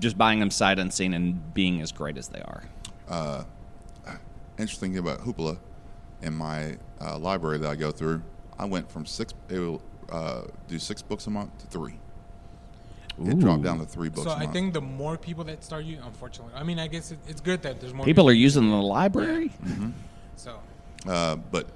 [0.00, 2.62] Just buying them sight unseen and being as great as they are.
[4.58, 5.58] interesting thing about Hoopla
[6.26, 8.22] in my uh, library that I go through,
[8.58, 11.98] I went from six it will, uh, do six books a month to three.
[13.24, 14.24] It dropped down to three books.
[14.24, 14.52] So a I month.
[14.52, 17.62] think the more people that start you, unfortunately, I mean, I guess it, it's good
[17.62, 19.52] that there's more People are using the library.
[20.38, 20.58] So
[21.08, 21.66] Uh, but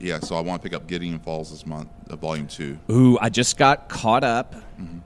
[0.00, 2.76] yeah, so I want to pick up Gideon Falls this month, uh, volume two.
[2.90, 4.54] Ooh, I just got caught up.
[4.54, 4.98] Mm-hmm.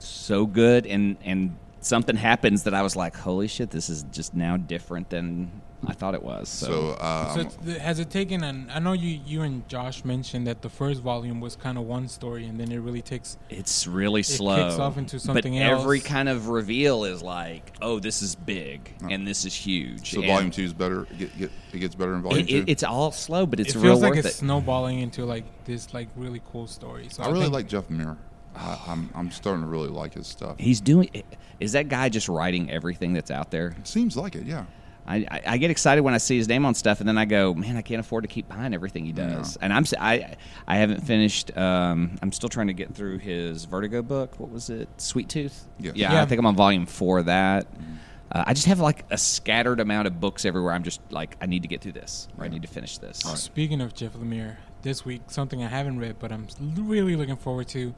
[0.00, 3.70] So good, and and something happens that I was like, "Holy shit!
[3.70, 5.52] This is just now different than
[5.86, 8.68] I thought it was." So, So, uh, So I'm- it's, th- has it taken an?
[8.72, 12.08] I know you, you and Josh mentioned that the first volume was kind of one
[12.08, 13.36] story, and then it really takes.
[13.48, 14.80] it's really kicks slow.
[14.80, 19.26] off into something but every kind of reveal is like, "Oh, this is big, and
[19.26, 21.02] this is huge." so and volume two is better.
[21.02, 22.56] It, get, get, it gets better in volume It, two.
[22.58, 24.38] it, it's all slow, but it's it real feels like worth it's it.
[24.38, 27.08] snowballing into like this like really cool story.
[27.10, 28.16] So I really think- like Jeff Lemire.
[28.56, 30.56] I, I'm I'm starting to really like his stuff.
[30.58, 31.08] He's doing.
[31.60, 33.76] Is that guy just writing everything that's out there?
[33.84, 34.64] Seems like it, yeah.
[35.08, 37.24] I, I, I get excited when I see his name on stuff, and then I
[37.24, 39.56] go, man, I can't afford to keep buying everything he does.
[39.56, 40.36] And I'm s- I
[40.66, 41.56] I haven't finished.
[41.56, 44.38] Um, I'm still trying to get through his Vertigo book.
[44.38, 44.88] What was it?
[45.00, 45.66] Sweet Tooth.
[45.80, 45.94] Yes.
[45.96, 46.22] Yeah, Yeah.
[46.22, 47.66] I think I'm on volume four of that.
[48.30, 50.74] Uh, I just have like a scattered amount of books everywhere.
[50.74, 53.20] I'm just like, I need to get through this, or I need to finish this.
[53.36, 56.46] Speaking of Jeff Lemire, this week something I haven't read, but I'm
[56.76, 57.94] really looking forward to: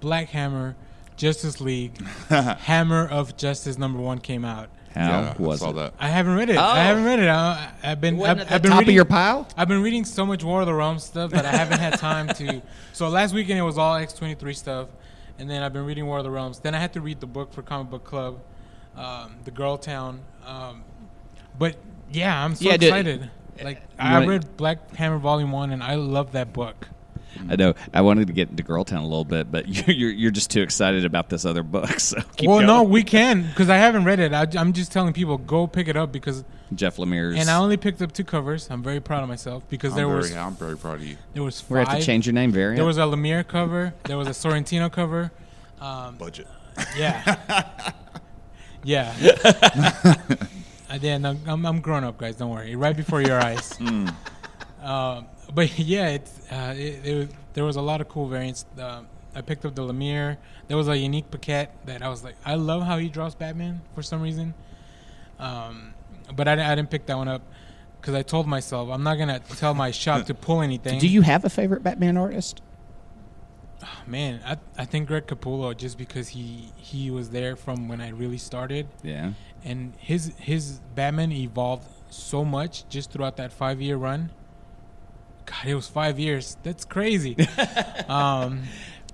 [0.00, 0.74] Black Hammer,
[1.16, 4.68] Justice League, Hammer of Justice number one came out.
[4.94, 5.74] How yeah, was I saw it?
[5.74, 5.94] that.
[6.00, 6.56] I haven't read it.
[6.56, 6.62] Oh.
[6.62, 7.28] I haven't read it.
[7.28, 8.16] I, I've been.
[8.16, 9.48] Wasn't I've, it I've the been top reading, of your pile?
[9.56, 12.28] I've been reading so much War of the Realms stuff that I haven't had time
[12.28, 12.60] to.
[12.92, 14.88] So last weekend it was all X twenty three stuff,
[15.38, 16.58] and then I've been reading War of the Realms.
[16.58, 18.40] Then I had to read the book for Comic Book Club,
[18.96, 20.20] um, the Girl Town.
[20.44, 20.82] Um,
[21.58, 21.76] but
[22.12, 22.82] yeah, I'm so Yeah, dude.
[22.88, 23.30] excited.
[23.62, 26.88] Like I wanna- read Black Hammer Volume One, and I love that book.
[27.48, 27.74] I know.
[27.92, 30.50] I wanted to get into Girl Town a little bit, but you're you're, you're just
[30.50, 31.90] too excited about this other book.
[32.00, 32.66] So keep well, going.
[32.66, 34.32] no, we can because I haven't read it.
[34.32, 37.38] I, I'm just telling people go pick it up because, Jeff Lemire's.
[37.38, 38.68] and I only picked up two covers.
[38.70, 41.16] I'm very proud of myself because I'm there very, was I'm very proud of you.
[41.34, 42.76] there was We're gonna have to change your name, variant.
[42.76, 43.94] There was a Lemire cover.
[44.04, 45.30] There was a Sorrentino cover.
[45.80, 46.46] Um, Budget.
[46.96, 47.92] yeah,
[48.84, 49.14] yeah.
[50.88, 52.36] and then I'm, I'm, I'm grown up, guys.
[52.36, 52.76] Don't worry.
[52.76, 53.78] Right before your eyes.
[54.82, 58.64] Um, but yeah, it's uh, it, it was, there was a lot of cool variants.
[58.78, 60.38] Um I picked up the Lemire.
[60.66, 63.80] There was a Yanick Paquette that I was like, I love how he draws Batman
[63.94, 64.54] for some reason.
[65.38, 65.94] Um,
[66.34, 67.42] but I, I didn't pick that one up
[68.00, 70.98] because I told myself I'm not gonna tell my shop to pull anything.
[70.98, 72.60] Do you have a favorite Batman artist?
[73.82, 78.00] Oh, Man, I I think Greg Capullo just because he he was there from when
[78.00, 79.32] I really started, Yeah.
[79.64, 84.30] and his his Batman evolved so much just throughout that five year run.
[85.50, 86.56] God, it was five years.
[86.62, 87.36] That's crazy.
[88.08, 88.62] um,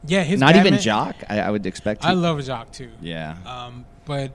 [0.04, 1.16] yeah, his Not even Jock.
[1.30, 2.04] I, I would expect.
[2.04, 2.90] I to- love Jock too.
[3.00, 3.36] Yeah.
[3.46, 4.32] Um, but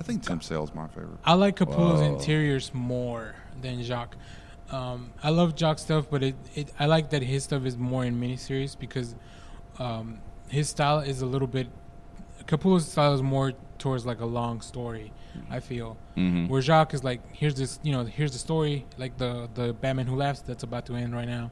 [0.00, 1.18] I think Tim Sale's my favorite.
[1.24, 2.14] I like Capullo's Whoa.
[2.14, 4.16] interiors more than Jock.
[4.70, 8.04] Um, I love Jock stuff, but it, it I like that his stuff is more
[8.04, 9.14] in miniseries because
[9.78, 11.68] um, his style is a little bit.
[12.46, 15.12] Capullo's style is more towards like a long story.
[15.50, 16.48] I feel Mhm.
[16.48, 20.06] where Jock is like, here's this, you know, here's the story, like the the Batman
[20.06, 21.50] Who Laughs that's about to end right now,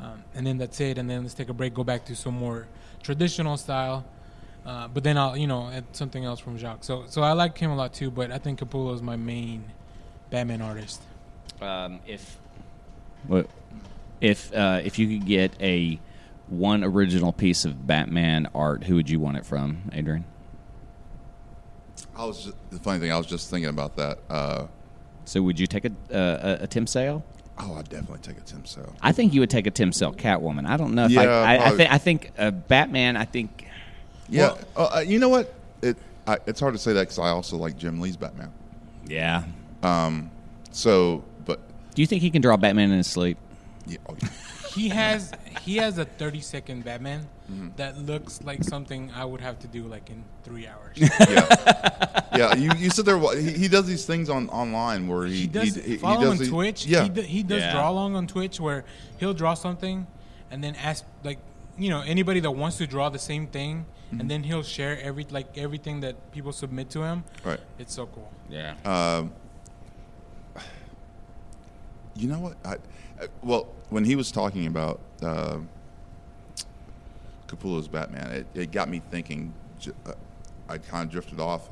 [0.00, 2.34] um, and then that's it, and then let's take a break, go back to some
[2.34, 2.66] more
[3.02, 4.04] traditional style.
[4.64, 6.82] Uh, but then I'll, you know, add something else from Jock.
[6.82, 8.10] So, so I like him a lot too.
[8.10, 9.64] But I think Capullo is my main
[10.30, 11.00] Batman artist.
[11.62, 12.36] Um, if
[13.28, 13.48] what
[14.20, 16.00] if uh, if you could get a
[16.48, 20.24] one original piece of Batman art, who would you want it from, Adrian?
[22.18, 23.12] I was just, the funny thing.
[23.12, 24.18] I was just thinking about that.
[24.30, 24.66] Uh,
[25.24, 27.22] So would you take a a, a Tim Sale?
[27.58, 28.94] oh, I'd definitely take a Tim Sale.
[29.00, 30.66] I think you would take a Tim Sale Catwoman.
[30.66, 33.16] I don't know if Yeah, I, I, I think I think uh, Batman.
[33.16, 33.66] I think
[34.28, 35.52] Yeah, Well- uh, uh, you know what?
[35.82, 35.96] It
[36.26, 38.50] I, it's hard to say that because I also like Jim Lee's Batman.
[39.06, 39.44] yeah.
[39.82, 40.30] Um.
[40.72, 41.60] So, but
[41.94, 43.38] Do you think he can draw Batman in his sleep?
[43.86, 44.28] yeah, oh, yeah.
[44.76, 47.68] He has he has a thirty second Batman Mm-hmm.
[47.76, 50.96] that looks like something I would have to do like in three hours.
[50.98, 52.54] yeah, yeah.
[52.56, 53.16] You, you sit there.
[53.38, 56.38] He, he does these things on online where he he does he, follow does on
[56.38, 56.86] the- Twitch.
[56.86, 57.72] Yeah, he, do, he does Yeah.
[57.72, 58.84] draw along on Twitch where
[59.18, 60.08] he'll draw something
[60.50, 61.38] and then ask like
[61.78, 64.20] you know anybody that wants to draw the same thing, Mm-hmm.
[64.20, 67.22] and then he'll share every like everything that people submit to him.
[67.44, 67.60] right.
[67.78, 68.30] It's so cool.
[68.50, 68.74] Yeah.
[68.84, 69.30] Um,
[72.16, 72.56] you know what?
[72.64, 72.74] I,
[73.22, 75.58] uh, well, when he was talking about uh,
[77.48, 79.52] Capullo's Batman, it, it got me thinking.
[80.06, 80.12] Uh,
[80.68, 81.68] I kind of drifted off.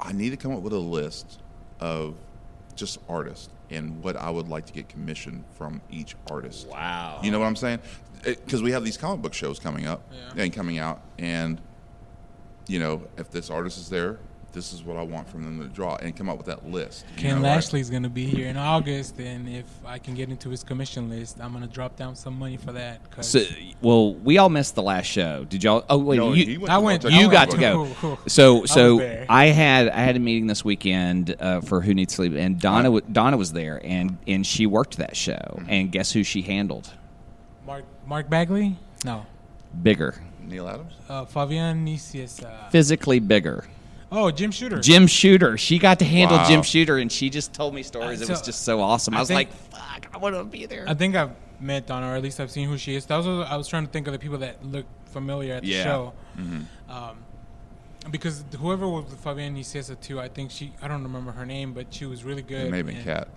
[0.00, 1.40] I need to come up with a list
[1.78, 2.14] of
[2.74, 6.66] just artists and what I would like to get commissioned from each artist.
[6.68, 7.20] wow.
[7.22, 7.80] You know what I'm saying?
[8.24, 10.42] Because we have these comic book shows coming up Yeah.
[10.44, 11.60] and coming out, and
[12.66, 14.18] you know, if this artist is there,
[14.52, 17.04] this is what I want from them to draw, and come up with that list.
[17.16, 20.28] you Ken know, like- Lashley's gonna be here in August, and if I can get
[20.28, 23.08] into his commission list, I'm gonna drop down some money for that.
[23.10, 23.42] 'cause So,
[23.80, 25.44] well, we all missed the last show.
[25.48, 25.84] Did y'all?
[25.88, 27.84] Oh wait, No, you, went I went- you I got Book to go.
[28.00, 28.18] Cool, cool.
[28.28, 29.26] So I so was.
[29.28, 32.90] I had I had a meeting this weekend uh, for Who Needs Sleep, and Donna
[32.90, 35.66] wa- Donna was there, and and she worked that show, Mm-hmm.
[35.70, 36.90] and guess who she handled?
[37.66, 39.26] Mark Mark Bagley, no,
[39.82, 40.92] Bigger, Neal Adams.
[41.08, 42.46] uh, Fabian Nicieza.
[42.46, 43.64] Uh, physically bigger.
[44.12, 44.80] Oh, Jim Shooter.
[44.80, 45.56] Jim Shooter.
[45.56, 46.48] She got to handle Wow.
[46.48, 48.20] Jim Shooter, and she just told me stories.
[48.20, 49.14] Uh, it was just so awesome.
[49.14, 49.52] I, I was think- like,
[50.02, 51.30] "Fuck, I want to be there." I think I've
[51.60, 53.06] met Donna, or at least I've seen who she is.
[53.06, 55.68] That was I was trying to think of the people that look familiar at the
[55.68, 55.84] Yeah.
[55.84, 56.12] show.
[56.88, 57.18] Um,
[58.10, 60.72] because whoever was the Fabian Nicieza too, I think she.
[60.82, 62.66] I don't remember her name, but she was really good.
[62.66, 63.28] It may have been and- Cat.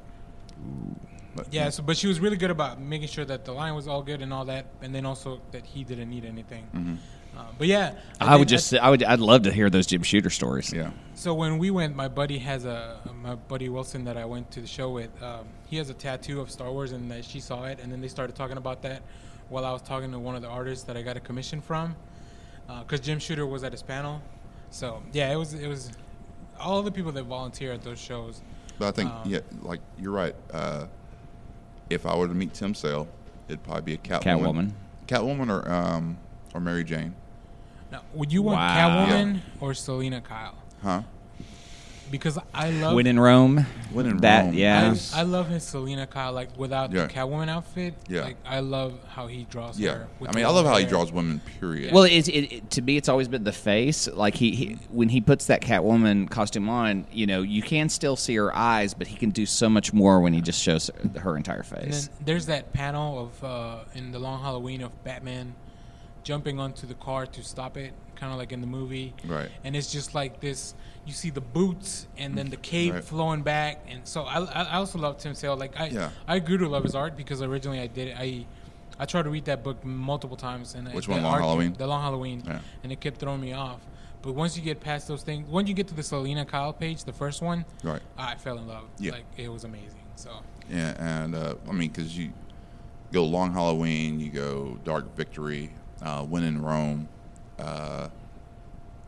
[1.35, 3.87] But, Yeah, so, but she was really good about making sure that the line was
[3.87, 6.63] all good and all that, and then also that he didn't need anything.
[6.75, 6.95] Mm-hmm.
[7.35, 10.03] Uh, but yeah, I, think would just, I would, I'd love to hear those Jim
[10.03, 10.71] Shooter stories.
[10.71, 10.91] yeah.
[11.15, 14.61] So when we went, my buddy has a my buddy Wilson that I went to
[14.61, 15.09] the show with.
[15.23, 18.01] Um, he has a tattoo of Star Wars, and that she saw it, and then
[18.01, 19.01] they started talking about that
[19.49, 21.95] while I was talking to one of the artists that I got a commission from,
[22.81, 24.21] because Jim Shooter was at his panel.
[24.69, 25.91] So yeah, it was it was
[26.59, 28.41] all the people that volunteer at those shows.
[28.79, 30.35] But I think, Um, yeah, like you're right.
[30.51, 30.87] Uh,
[31.89, 33.07] if I were to meet Tim Sale,
[33.47, 34.21] it'd probably be a Catwoman.
[34.23, 34.71] Catwoman.
[35.07, 36.17] Catwoman or um,
[36.53, 37.15] or Mary Jane.
[37.93, 39.05] Now, would you want Wow.
[39.05, 40.55] Catwoman or Selina Kyle?
[40.81, 41.03] Huh?
[42.09, 43.65] Because I love When in Rome.
[43.91, 44.53] When in that, Rome.
[44.55, 44.95] Yeah.
[45.13, 47.05] I, I love his Selina Kyle like without Yeah.
[47.07, 47.93] the Catwoman outfit.
[48.07, 48.21] Yeah.
[48.23, 49.93] Like I love how he draws Yeah.
[49.93, 50.07] her.
[50.19, 50.89] with I mean, I love long how he hair.
[50.91, 51.39] draws women.
[51.59, 51.93] Period.
[51.93, 54.07] Well, it's it, it, to me, it's always been the face.
[54.07, 58.15] Like he, he, when he puts that Catwoman costume on, you know, you can still
[58.15, 61.19] see her eyes, but he can do so much more when he just shows her,
[61.19, 62.07] her entire And face.
[62.07, 65.53] then there's that panel of uh, in the Long Halloween of Batman
[66.23, 69.13] jumping onto the car to stop it, kind of like in the movie.
[69.25, 69.49] Right.
[69.63, 70.73] And it's just like this.
[71.05, 73.03] You see the boots and then the cape Right.
[73.03, 75.57] flowing back, and so I, I also love Tim Sale.
[75.57, 76.09] Like I Yeah.
[76.27, 78.15] I grew to love his art because originally I did it.
[78.17, 78.45] I
[78.99, 81.73] I tried to read that book multiple times, and Which one, Long art- Halloween?
[81.77, 82.59] The Long Halloween, Yeah.
[82.83, 83.81] and it kept throwing me off.
[84.21, 87.03] But once you get past those things, once you get to the Selina Kyle page,
[87.03, 88.01] the first one, Right.
[88.17, 88.85] I fell in love.
[88.99, 89.11] Yeah.
[89.13, 89.99] Like it was amazing.
[90.15, 90.29] So
[90.69, 92.31] Yeah, and uh, I mean, because you
[93.11, 95.71] go Long Halloween, you go Dark Victory,
[96.03, 97.07] uh, When in Rome,
[97.57, 98.09] uh,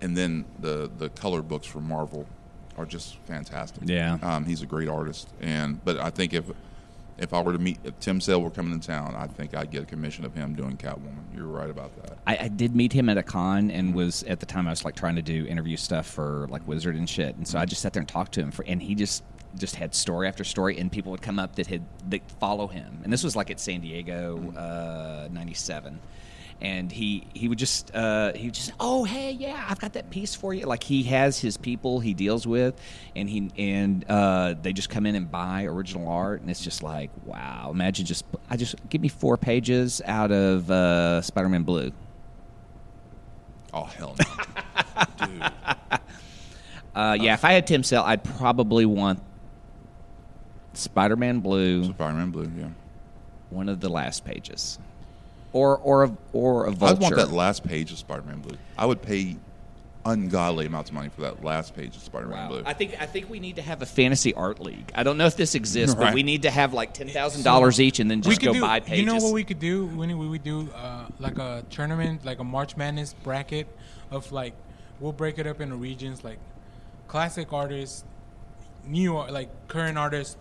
[0.01, 2.25] and then the the color books from Marvel
[2.77, 3.83] are just fantastic.
[3.85, 4.17] Yeah.
[4.21, 6.45] um, he's a great artist, and but I think if
[7.17, 9.71] if I were to meet if Tim Sale were coming to town, I think I'd
[9.71, 11.23] get a commission of him doing Catwoman.
[11.33, 12.17] You're right about that.
[12.27, 14.83] I, I did meet him at a con and was at the time I was
[14.83, 17.81] like trying to do interview stuff for like Wizard and shit, and so I just
[17.81, 19.23] sat there and talked to him for, and he just
[19.57, 22.99] just had story after story, and people would come up that had that follow him,
[23.03, 25.99] and this was like at San Diego uh, '97.
[26.61, 30.09] And he, he would just uh, he would just oh hey yeah I've got that
[30.09, 30.65] piece for you.
[30.65, 32.79] Like he has his people he deals with
[33.15, 36.81] and he and uh, they just come in and buy original art and it's just
[36.81, 37.69] like wow.
[37.71, 41.91] Imagine just I just give me four pages out of uh, Spider-Man Blue.
[43.73, 45.43] Oh hell no, dude!
[46.95, 49.21] Uh, yeah, if I had Tim Sale, I'd probably want
[50.73, 52.49] Spider-Man Blue, Spider-Man Blue.
[52.57, 52.69] Yeah,
[53.49, 54.79] one of the last pages,
[55.55, 56.95] or or a, or a vulture.
[56.97, 58.57] I'd want that last page of Spider-Man Blue.
[58.77, 59.37] I would pay
[60.03, 62.47] ungodly amounts of money for that last page of Spider-Man Wow.
[62.49, 62.63] Blue.
[62.65, 64.91] I think I think we need to have a fantasy art league.
[64.93, 67.79] I don't know if this exists, but we need to have like ten thousand dollars
[67.79, 68.99] each, and then just go do, buy pages.
[68.99, 69.85] You know what we could do?
[69.87, 73.67] When we would do uh, like a tournament, like a March Madness bracket
[74.11, 74.53] of like,
[74.99, 76.37] we'll break it up into regions like
[77.07, 78.03] classic artists,
[78.85, 80.35] new like current artists,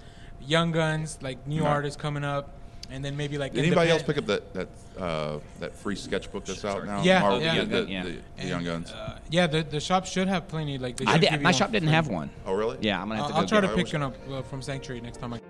[0.44, 1.70] young guns, like new Right.
[1.70, 2.50] artists coming up,
[2.90, 4.68] and then maybe like Did anybody else pick up that that
[4.98, 7.02] uh, that free sketchbook that's out now?
[7.02, 7.64] Yeah, Marvel, yeah.
[7.64, 8.02] the, the, Yeah.
[8.04, 8.90] the- the and, Young Guns.
[8.92, 10.78] Uh, yeah, the the shop should have plenty.
[10.78, 11.94] Like they I did, my shop didn't free.
[11.94, 12.30] have one.
[12.46, 12.78] oh really?
[12.80, 13.34] Yeah, I'm gonna have I'll, to.
[13.36, 15.32] I'll go try get to pick one up uh, from Sanctuary next time.
[15.34, 15.40] I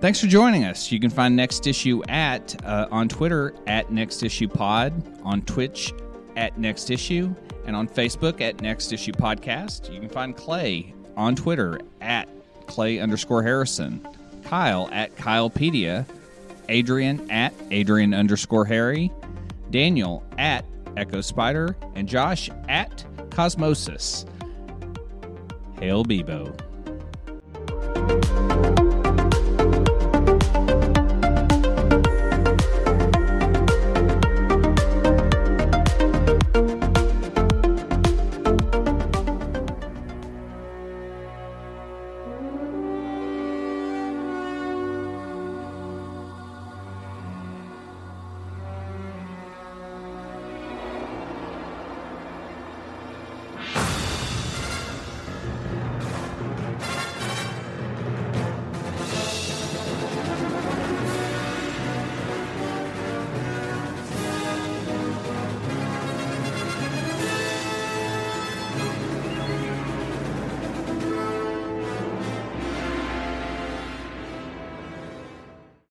[0.00, 0.92] Thanks for joining us.
[0.92, 4.92] You can find Next Issue at uh, on Twitter at Next Issue Pod,
[5.22, 5.92] on Twitch
[6.36, 7.34] at Next Issue,
[7.66, 9.92] and on Facebook at Next Issue Podcast.
[9.92, 12.28] You can find Clay on Twitter at
[12.66, 14.06] Clay underscore Harrison,
[14.46, 16.06] Kyle at Kylepedia,
[16.68, 19.12] Adrian at Adrian underscore Harry,
[19.70, 20.64] Daniel at
[20.96, 24.24] Echo Spider, and Josh at Cosmosis.
[25.78, 26.65] Hail Bebo.